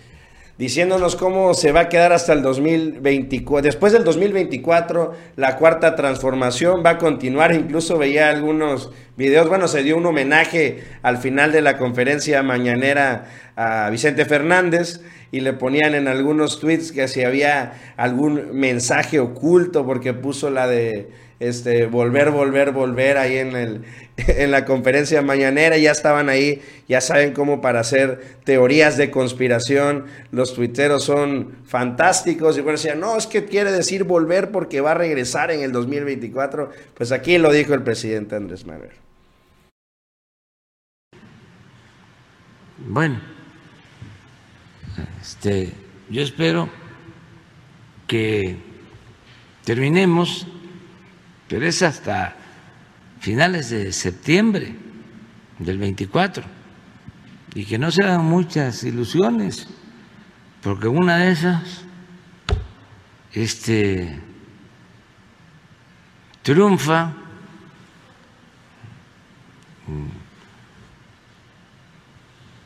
[0.58, 3.62] diciéndonos cómo se va a quedar hasta el 2024.
[3.62, 7.52] Después del 2024, la cuarta transformación va a continuar.
[7.54, 9.48] Incluso veía algunos videos.
[9.48, 13.24] Bueno, se dio un homenaje al final de la conferencia mañanera
[13.56, 15.00] a Vicente Fernández
[15.32, 20.68] y le ponían en algunos tweets que si había algún mensaje oculto porque puso la
[20.68, 21.08] de
[21.48, 23.84] este, volver, volver, volver ahí en, el,
[24.16, 30.06] en la conferencia mañanera, ya estaban ahí, ya saben cómo para hacer teorías de conspiración,
[30.30, 34.92] los tuiteros son fantásticos, y bueno, decían, no, es que quiere decir volver porque va
[34.92, 38.90] a regresar en el 2024, pues aquí lo dijo el presidente Andrés Manuel.
[42.78, 43.20] Bueno,
[45.20, 45.72] este,
[46.08, 46.68] yo espero
[48.06, 48.56] que
[49.64, 50.46] terminemos
[51.54, 52.34] pero es hasta
[53.20, 54.74] finales de septiembre
[55.60, 56.42] del 24
[57.54, 59.68] y que no se hagan muchas ilusiones,
[60.64, 61.84] porque una de esas
[63.32, 64.18] este
[66.42, 67.12] triunfa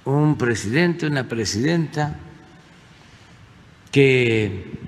[0.06, 2.16] un presidente, una presidenta
[3.92, 4.87] que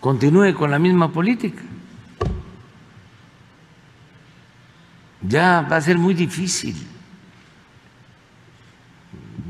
[0.00, 1.62] continúe con la misma política.
[5.22, 6.76] Ya va a ser muy difícil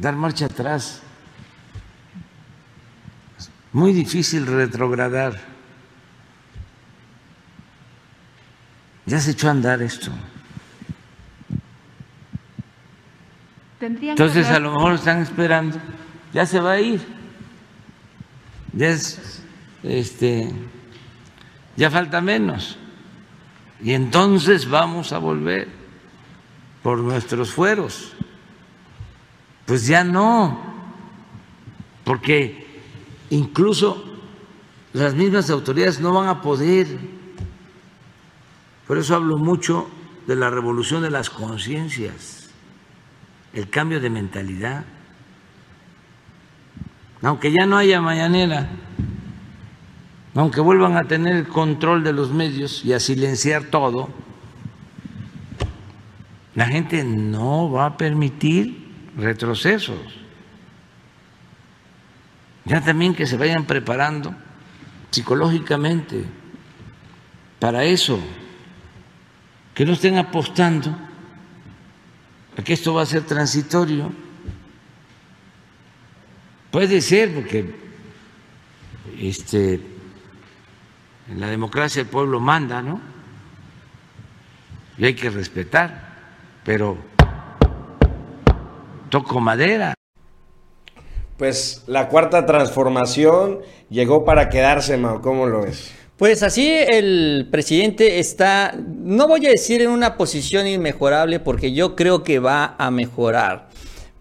[0.01, 1.03] dar marcha atrás,
[3.73, 5.39] muy difícil retrogradar.
[9.05, 10.11] Ya se echó a andar esto.
[13.81, 15.79] Entonces a lo mejor están esperando,
[16.33, 17.01] ya se va a ir.
[18.73, 19.38] Ya es
[19.89, 20.53] este,
[21.77, 22.77] ya falta menos.
[23.83, 25.69] Y entonces vamos a volver
[26.83, 28.13] por nuestros fueros.
[29.65, 30.61] Pues ya no,
[32.05, 32.83] porque
[33.31, 34.05] incluso
[34.93, 36.87] las mismas autoridades no van a poder.
[38.87, 39.89] Por eso hablo mucho
[40.27, 42.51] de la revolución de las conciencias,
[43.53, 44.85] el cambio de mentalidad.
[47.23, 48.71] Aunque ya no haya mañanera,
[50.35, 54.09] aunque vuelvan a tener el control de los medios y a silenciar todo,
[56.55, 59.99] la gente no va a permitir retrocesos.
[62.65, 64.35] Ya también que se vayan preparando
[65.11, 66.25] psicológicamente
[67.59, 68.21] para eso,
[69.75, 70.97] que no estén apostando
[72.57, 74.13] a que esto va a ser transitorio.
[76.71, 77.75] Puede ser porque
[79.19, 79.98] este
[81.31, 83.01] en la democracia el pueblo manda, ¿no?
[84.97, 86.17] Y hay que respetar,
[86.65, 86.97] pero
[89.11, 89.95] toco madera.
[91.37, 93.61] Pues la cuarta transformación
[93.91, 95.23] llegó para quedarse, Mao.
[95.23, 95.93] ¿Cómo lo ves?
[96.17, 101.95] Pues así el presidente está, no voy a decir en una posición inmejorable porque yo
[101.95, 103.69] creo que va a mejorar.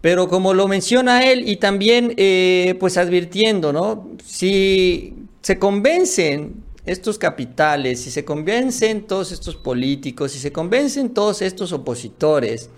[0.00, 4.10] Pero como lo menciona él y también eh, pues advirtiendo, ¿no?
[4.24, 11.42] Si se convencen estos capitales, si se convencen todos estos políticos, si se convencen todos
[11.42, 12.70] estos opositores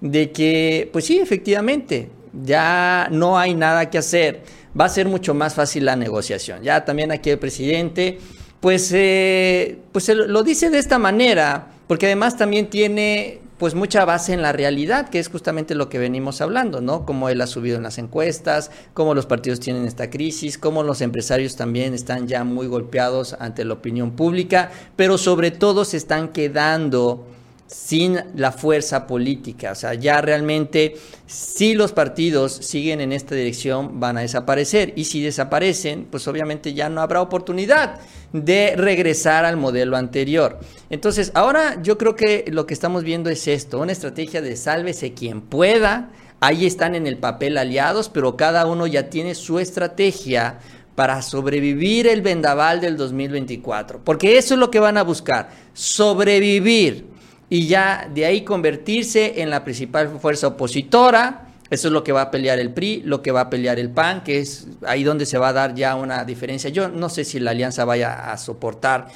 [0.00, 2.10] de que, pues sí, efectivamente,
[2.44, 4.42] ya no hay nada que hacer.
[4.78, 6.62] Va a ser mucho más fácil la negociación.
[6.62, 8.18] Ya también aquí el presidente,
[8.60, 14.32] pues, eh, pues lo dice de esta manera, porque además también tiene pues mucha base
[14.32, 17.04] en la realidad, que es justamente lo que venimos hablando, ¿no?
[17.04, 21.02] Cómo él ha subido en las encuestas, cómo los partidos tienen esta crisis, cómo los
[21.02, 26.28] empresarios también están ya muy golpeados ante la opinión pública, pero sobre todo se están
[26.28, 27.26] quedando
[27.72, 29.72] sin la fuerza política.
[29.72, 30.96] O sea, ya realmente
[31.26, 36.74] si los partidos siguen en esta dirección van a desaparecer y si desaparecen, pues obviamente
[36.74, 37.98] ya no habrá oportunidad
[38.34, 40.60] de regresar al modelo anterior.
[40.90, 45.14] Entonces, ahora yo creo que lo que estamos viendo es esto, una estrategia de sálvese
[45.14, 46.10] quien pueda.
[46.40, 50.58] Ahí están en el papel aliados, pero cada uno ya tiene su estrategia
[50.94, 54.04] para sobrevivir el vendaval del 2024.
[54.04, 57.11] Porque eso es lo que van a buscar, sobrevivir
[57.52, 61.48] y ya de ahí convertirse en la principal fuerza opositora.
[61.68, 63.90] Eso es lo que va a pelear el PRI, lo que va a pelear el
[63.90, 66.70] PAN, que es ahí donde se va a dar ya una diferencia.
[66.70, 69.08] Yo no sé si la alianza vaya a soportar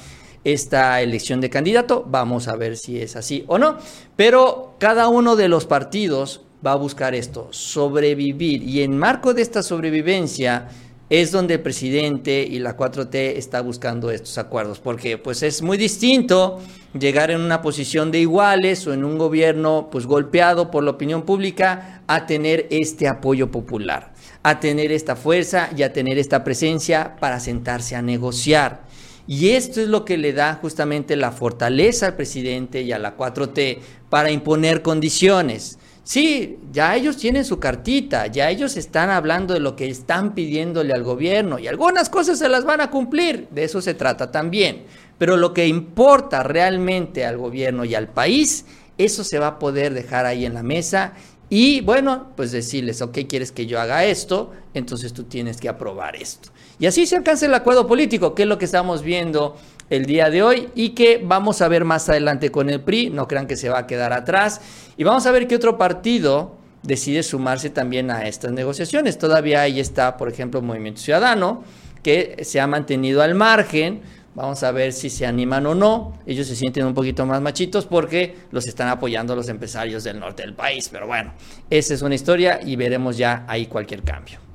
[0.43, 3.79] esta elección de candidato, vamos a ver si es así o no,
[4.15, 9.41] pero cada uno de los partidos va a buscar esto, sobrevivir y en marco de
[9.41, 10.67] esta sobrevivencia
[11.09, 15.77] es donde el presidente y la 4T está buscando estos acuerdos, porque pues es muy
[15.77, 16.59] distinto
[16.97, 21.23] llegar en una posición de iguales o en un gobierno pues golpeado por la opinión
[21.23, 27.15] pública a tener este apoyo popular, a tener esta fuerza y a tener esta presencia
[27.19, 28.85] para sentarse a negociar.
[29.27, 33.17] Y esto es lo que le da justamente la fortaleza al presidente y a la
[33.17, 33.79] 4T
[34.09, 35.77] para imponer condiciones.
[36.07, 40.93] Sí, ya ellos tienen su cartita, ya ellos están hablando de lo que están pidiéndole
[40.93, 44.85] al gobierno y algunas cosas se las van a cumplir, de eso se trata también.
[45.17, 48.63] Pero lo que importa realmente al gobierno y al país,
[48.97, 51.11] eso se va a poder dejar ahí en la mesa
[51.49, 56.15] y bueno, pues decirles, ok, quieres que yo haga esto, entonces tú tienes que aprobar
[56.15, 56.51] esto.
[56.79, 59.57] Y así se alcanza el acuerdo político, que es lo que estamos viendo
[59.89, 63.27] el día de hoy y que vamos a ver más adelante con el PRI, no
[63.27, 64.61] crean que se va a quedar atrás.
[64.97, 69.17] Y vamos a ver qué otro partido decide sumarse también a estas negociaciones.
[69.17, 71.63] Todavía ahí está, por ejemplo, Movimiento Ciudadano,
[72.03, 74.01] que se ha mantenido al margen.
[74.35, 76.13] Vamos a ver si se animan o no.
[76.25, 80.43] Ellos se sienten un poquito más machitos porque los están apoyando los empresarios del norte
[80.43, 80.89] del país.
[80.91, 81.33] Pero bueno,
[81.69, 84.46] esa es una historia y veremos ya ahí cualquier cambio.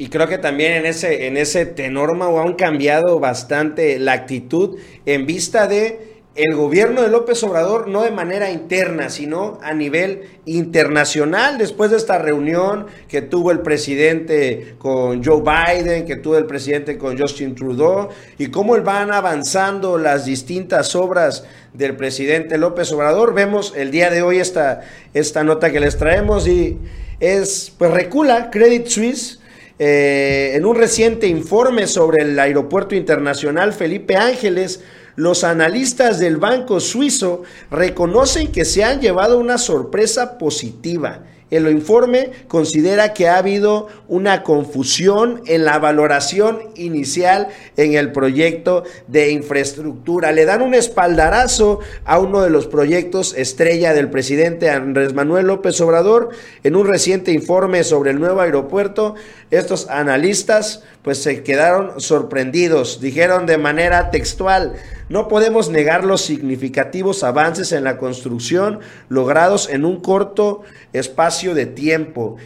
[0.00, 4.78] Y creo que también en ese, en ese tenor, Mau, han cambiado bastante la actitud
[5.04, 10.22] en vista de el gobierno de López Obrador, no de manera interna, sino a nivel
[10.44, 16.46] internacional, después de esta reunión que tuvo el presidente con Joe Biden, que tuvo el
[16.46, 21.44] presidente con Justin Trudeau, y cómo van avanzando las distintas obras
[21.74, 23.34] del presidente López Obrador.
[23.34, 24.82] Vemos el día de hoy esta,
[25.14, 26.78] esta nota que les traemos y
[27.18, 29.37] es, pues recula Credit Suisse
[29.78, 34.80] eh, en un reciente informe sobre el aeropuerto internacional Felipe Ángeles,
[35.14, 42.30] los analistas del Banco Suizo reconocen que se han llevado una sorpresa positiva el informe
[42.46, 50.32] considera que ha habido una confusión en la valoración inicial en el proyecto de infraestructura.
[50.32, 55.80] Le dan un espaldarazo a uno de los proyectos estrella del presidente Andrés Manuel López
[55.80, 56.30] Obrador.
[56.64, 59.14] En un reciente informe sobre el nuevo aeropuerto,
[59.50, 63.00] estos analistas pues se quedaron sorprendidos.
[63.00, 64.74] Dijeron de manera textual,
[65.08, 70.60] no podemos negar los significativos avances en la construcción logrados en un corto
[70.92, 72.36] espacio de tiempo.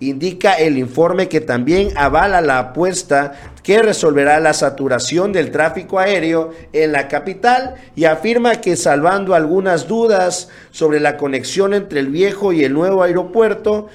[0.00, 6.50] Indica el informe que también avala la apuesta que resolverá la saturación del tráfico aéreo
[6.74, 12.52] en la capital y afirma que salvando algunas dudas sobre la conexión entre el viejo
[12.52, 13.88] y el nuevo aeropuerto,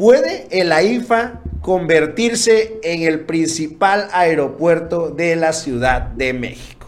[0.00, 6.86] puede el AIFA convertirse en el principal aeropuerto de la Ciudad de México.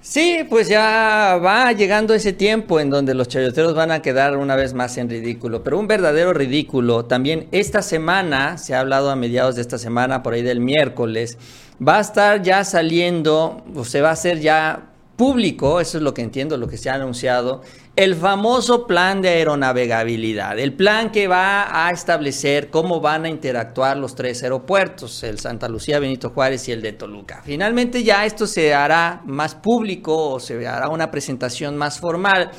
[0.00, 4.54] Sí, pues ya va llegando ese tiempo en donde los chayoteros van a quedar una
[4.54, 7.04] vez más en ridículo, pero un verdadero ridículo.
[7.06, 11.36] También esta semana, se ha hablado a mediados de esta semana, por ahí del miércoles,
[11.84, 14.91] va a estar ya saliendo, o se va a hacer ya
[15.22, 17.62] público, eso es lo que entiendo, lo que se ha anunciado,
[17.94, 23.96] el famoso plan de aeronavegabilidad, el plan que va a establecer cómo van a interactuar
[23.98, 27.40] los tres aeropuertos, el Santa Lucía, Benito Juárez y el de Toluca.
[27.44, 32.50] Finalmente ya esto se hará más público o se hará una presentación más formal.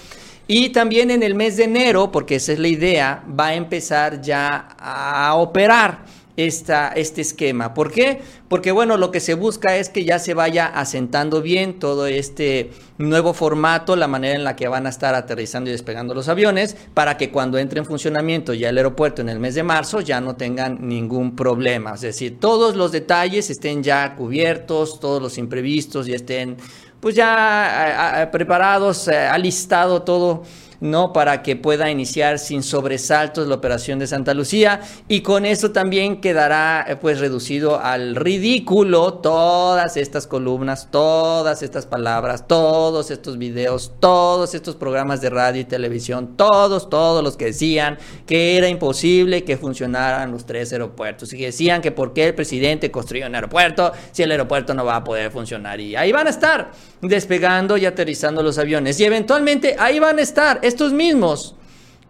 [0.47, 4.22] Y también en el mes de enero, porque esa es la idea, va a empezar
[4.22, 6.05] ya a operar
[6.36, 7.73] esta, este esquema.
[7.73, 8.21] ¿Por qué?
[8.47, 12.71] Porque bueno, lo que se busca es que ya se vaya asentando bien todo este
[12.97, 16.75] nuevo formato, la manera en la que van a estar aterrizando y despegando los aviones,
[16.93, 20.21] para que cuando entre en funcionamiento ya el aeropuerto en el mes de marzo ya
[20.21, 21.93] no tengan ningún problema.
[21.93, 26.57] Es decir, todos los detalles estén ya cubiertos, todos los imprevistos ya estén
[26.99, 30.43] pues ya preparados, eh, alistado todo
[30.84, 31.13] ¿no?
[31.13, 34.81] Para que pueda iniciar sin sobresaltos la operación de Santa Lucía.
[35.07, 41.86] Y con eso también quedará eh, pues reducido al ridículo todas estas columnas, todas estas
[41.86, 47.45] palabras, todos estos videos, todos estos programas de radio y televisión, todos, todos los que
[47.45, 51.31] decían que era imposible que funcionaran los tres aeropuertos.
[51.31, 54.84] Y que decían que por qué el presidente construyó un aeropuerto si el aeropuerto no
[54.84, 55.79] va a poder funcionar.
[55.79, 56.71] Y ahí van a estar
[57.01, 58.99] despegando y aterrizando los aviones.
[58.99, 61.55] Y eventualmente ahí van a estar estos mismos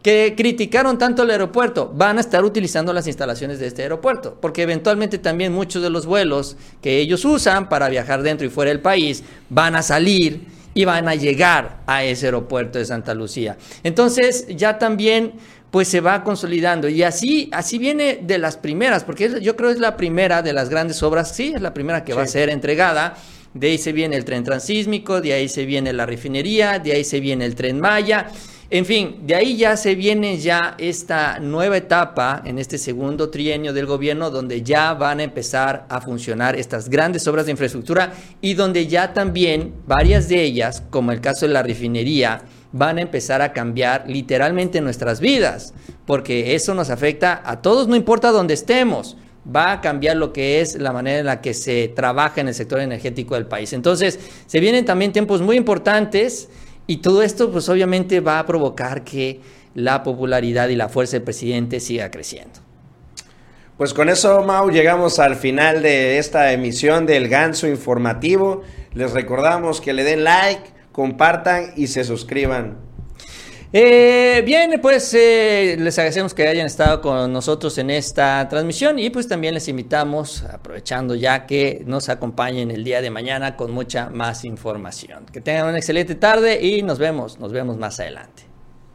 [0.02, 4.64] que criticaron tanto el aeropuerto van a estar utilizando las instalaciones de este aeropuerto, porque
[4.64, 8.82] eventualmente también muchos de los vuelos que ellos usan para viajar dentro y fuera del
[8.82, 13.58] país van a salir y van a llegar a ese aeropuerto de Santa Lucía.
[13.84, 15.34] Entonces ya también
[15.72, 19.80] pues se va consolidando y así así viene de las primeras, porque yo creo es
[19.80, 23.16] la primera de las grandes obras, sí, es la primera que va a ser entregada
[23.54, 27.04] de ahí se viene el tren transísmico, de ahí se viene la refinería, de ahí
[27.04, 28.28] se viene el tren Maya.
[28.74, 33.72] En fin, de ahí ya se viene ya esta nueva etapa en este segundo trienio
[33.72, 38.56] del gobierno donde ya van a empezar a funcionar estas grandes obras de infraestructura y
[38.56, 43.44] donde ya también varias de ellas, como el caso de la refinería, van a empezar
[43.44, 45.76] a cambiar literalmente nuestras vidas,
[46.08, 50.62] porque eso nos afecta a todos, no importa dónde estemos va a cambiar lo que
[50.62, 53.74] es la manera en la que se trabaja en el sector energético del país.
[53.74, 56.48] Entonces, se vienen también tiempos muy importantes
[56.88, 59.42] y todo esto pues obviamente va a provocar que
[59.76, 62.60] la popularidad y la fuerza del presidente siga creciendo.
[63.78, 68.62] Pues con eso, Mau, llegamos al final de esta emisión del Ganso Informativo.
[68.94, 70.62] Les recordamos que le den like,
[70.92, 72.78] compartan y se suscriban.
[73.76, 79.10] Eh, bien, pues eh, les agradecemos que hayan estado con nosotros en esta transmisión y
[79.10, 84.12] pues también les invitamos, aprovechando ya que nos acompañen el día de mañana con mucha
[84.12, 85.26] más información.
[85.26, 88.53] Que tengan una excelente tarde y nos vemos, nos vemos más adelante.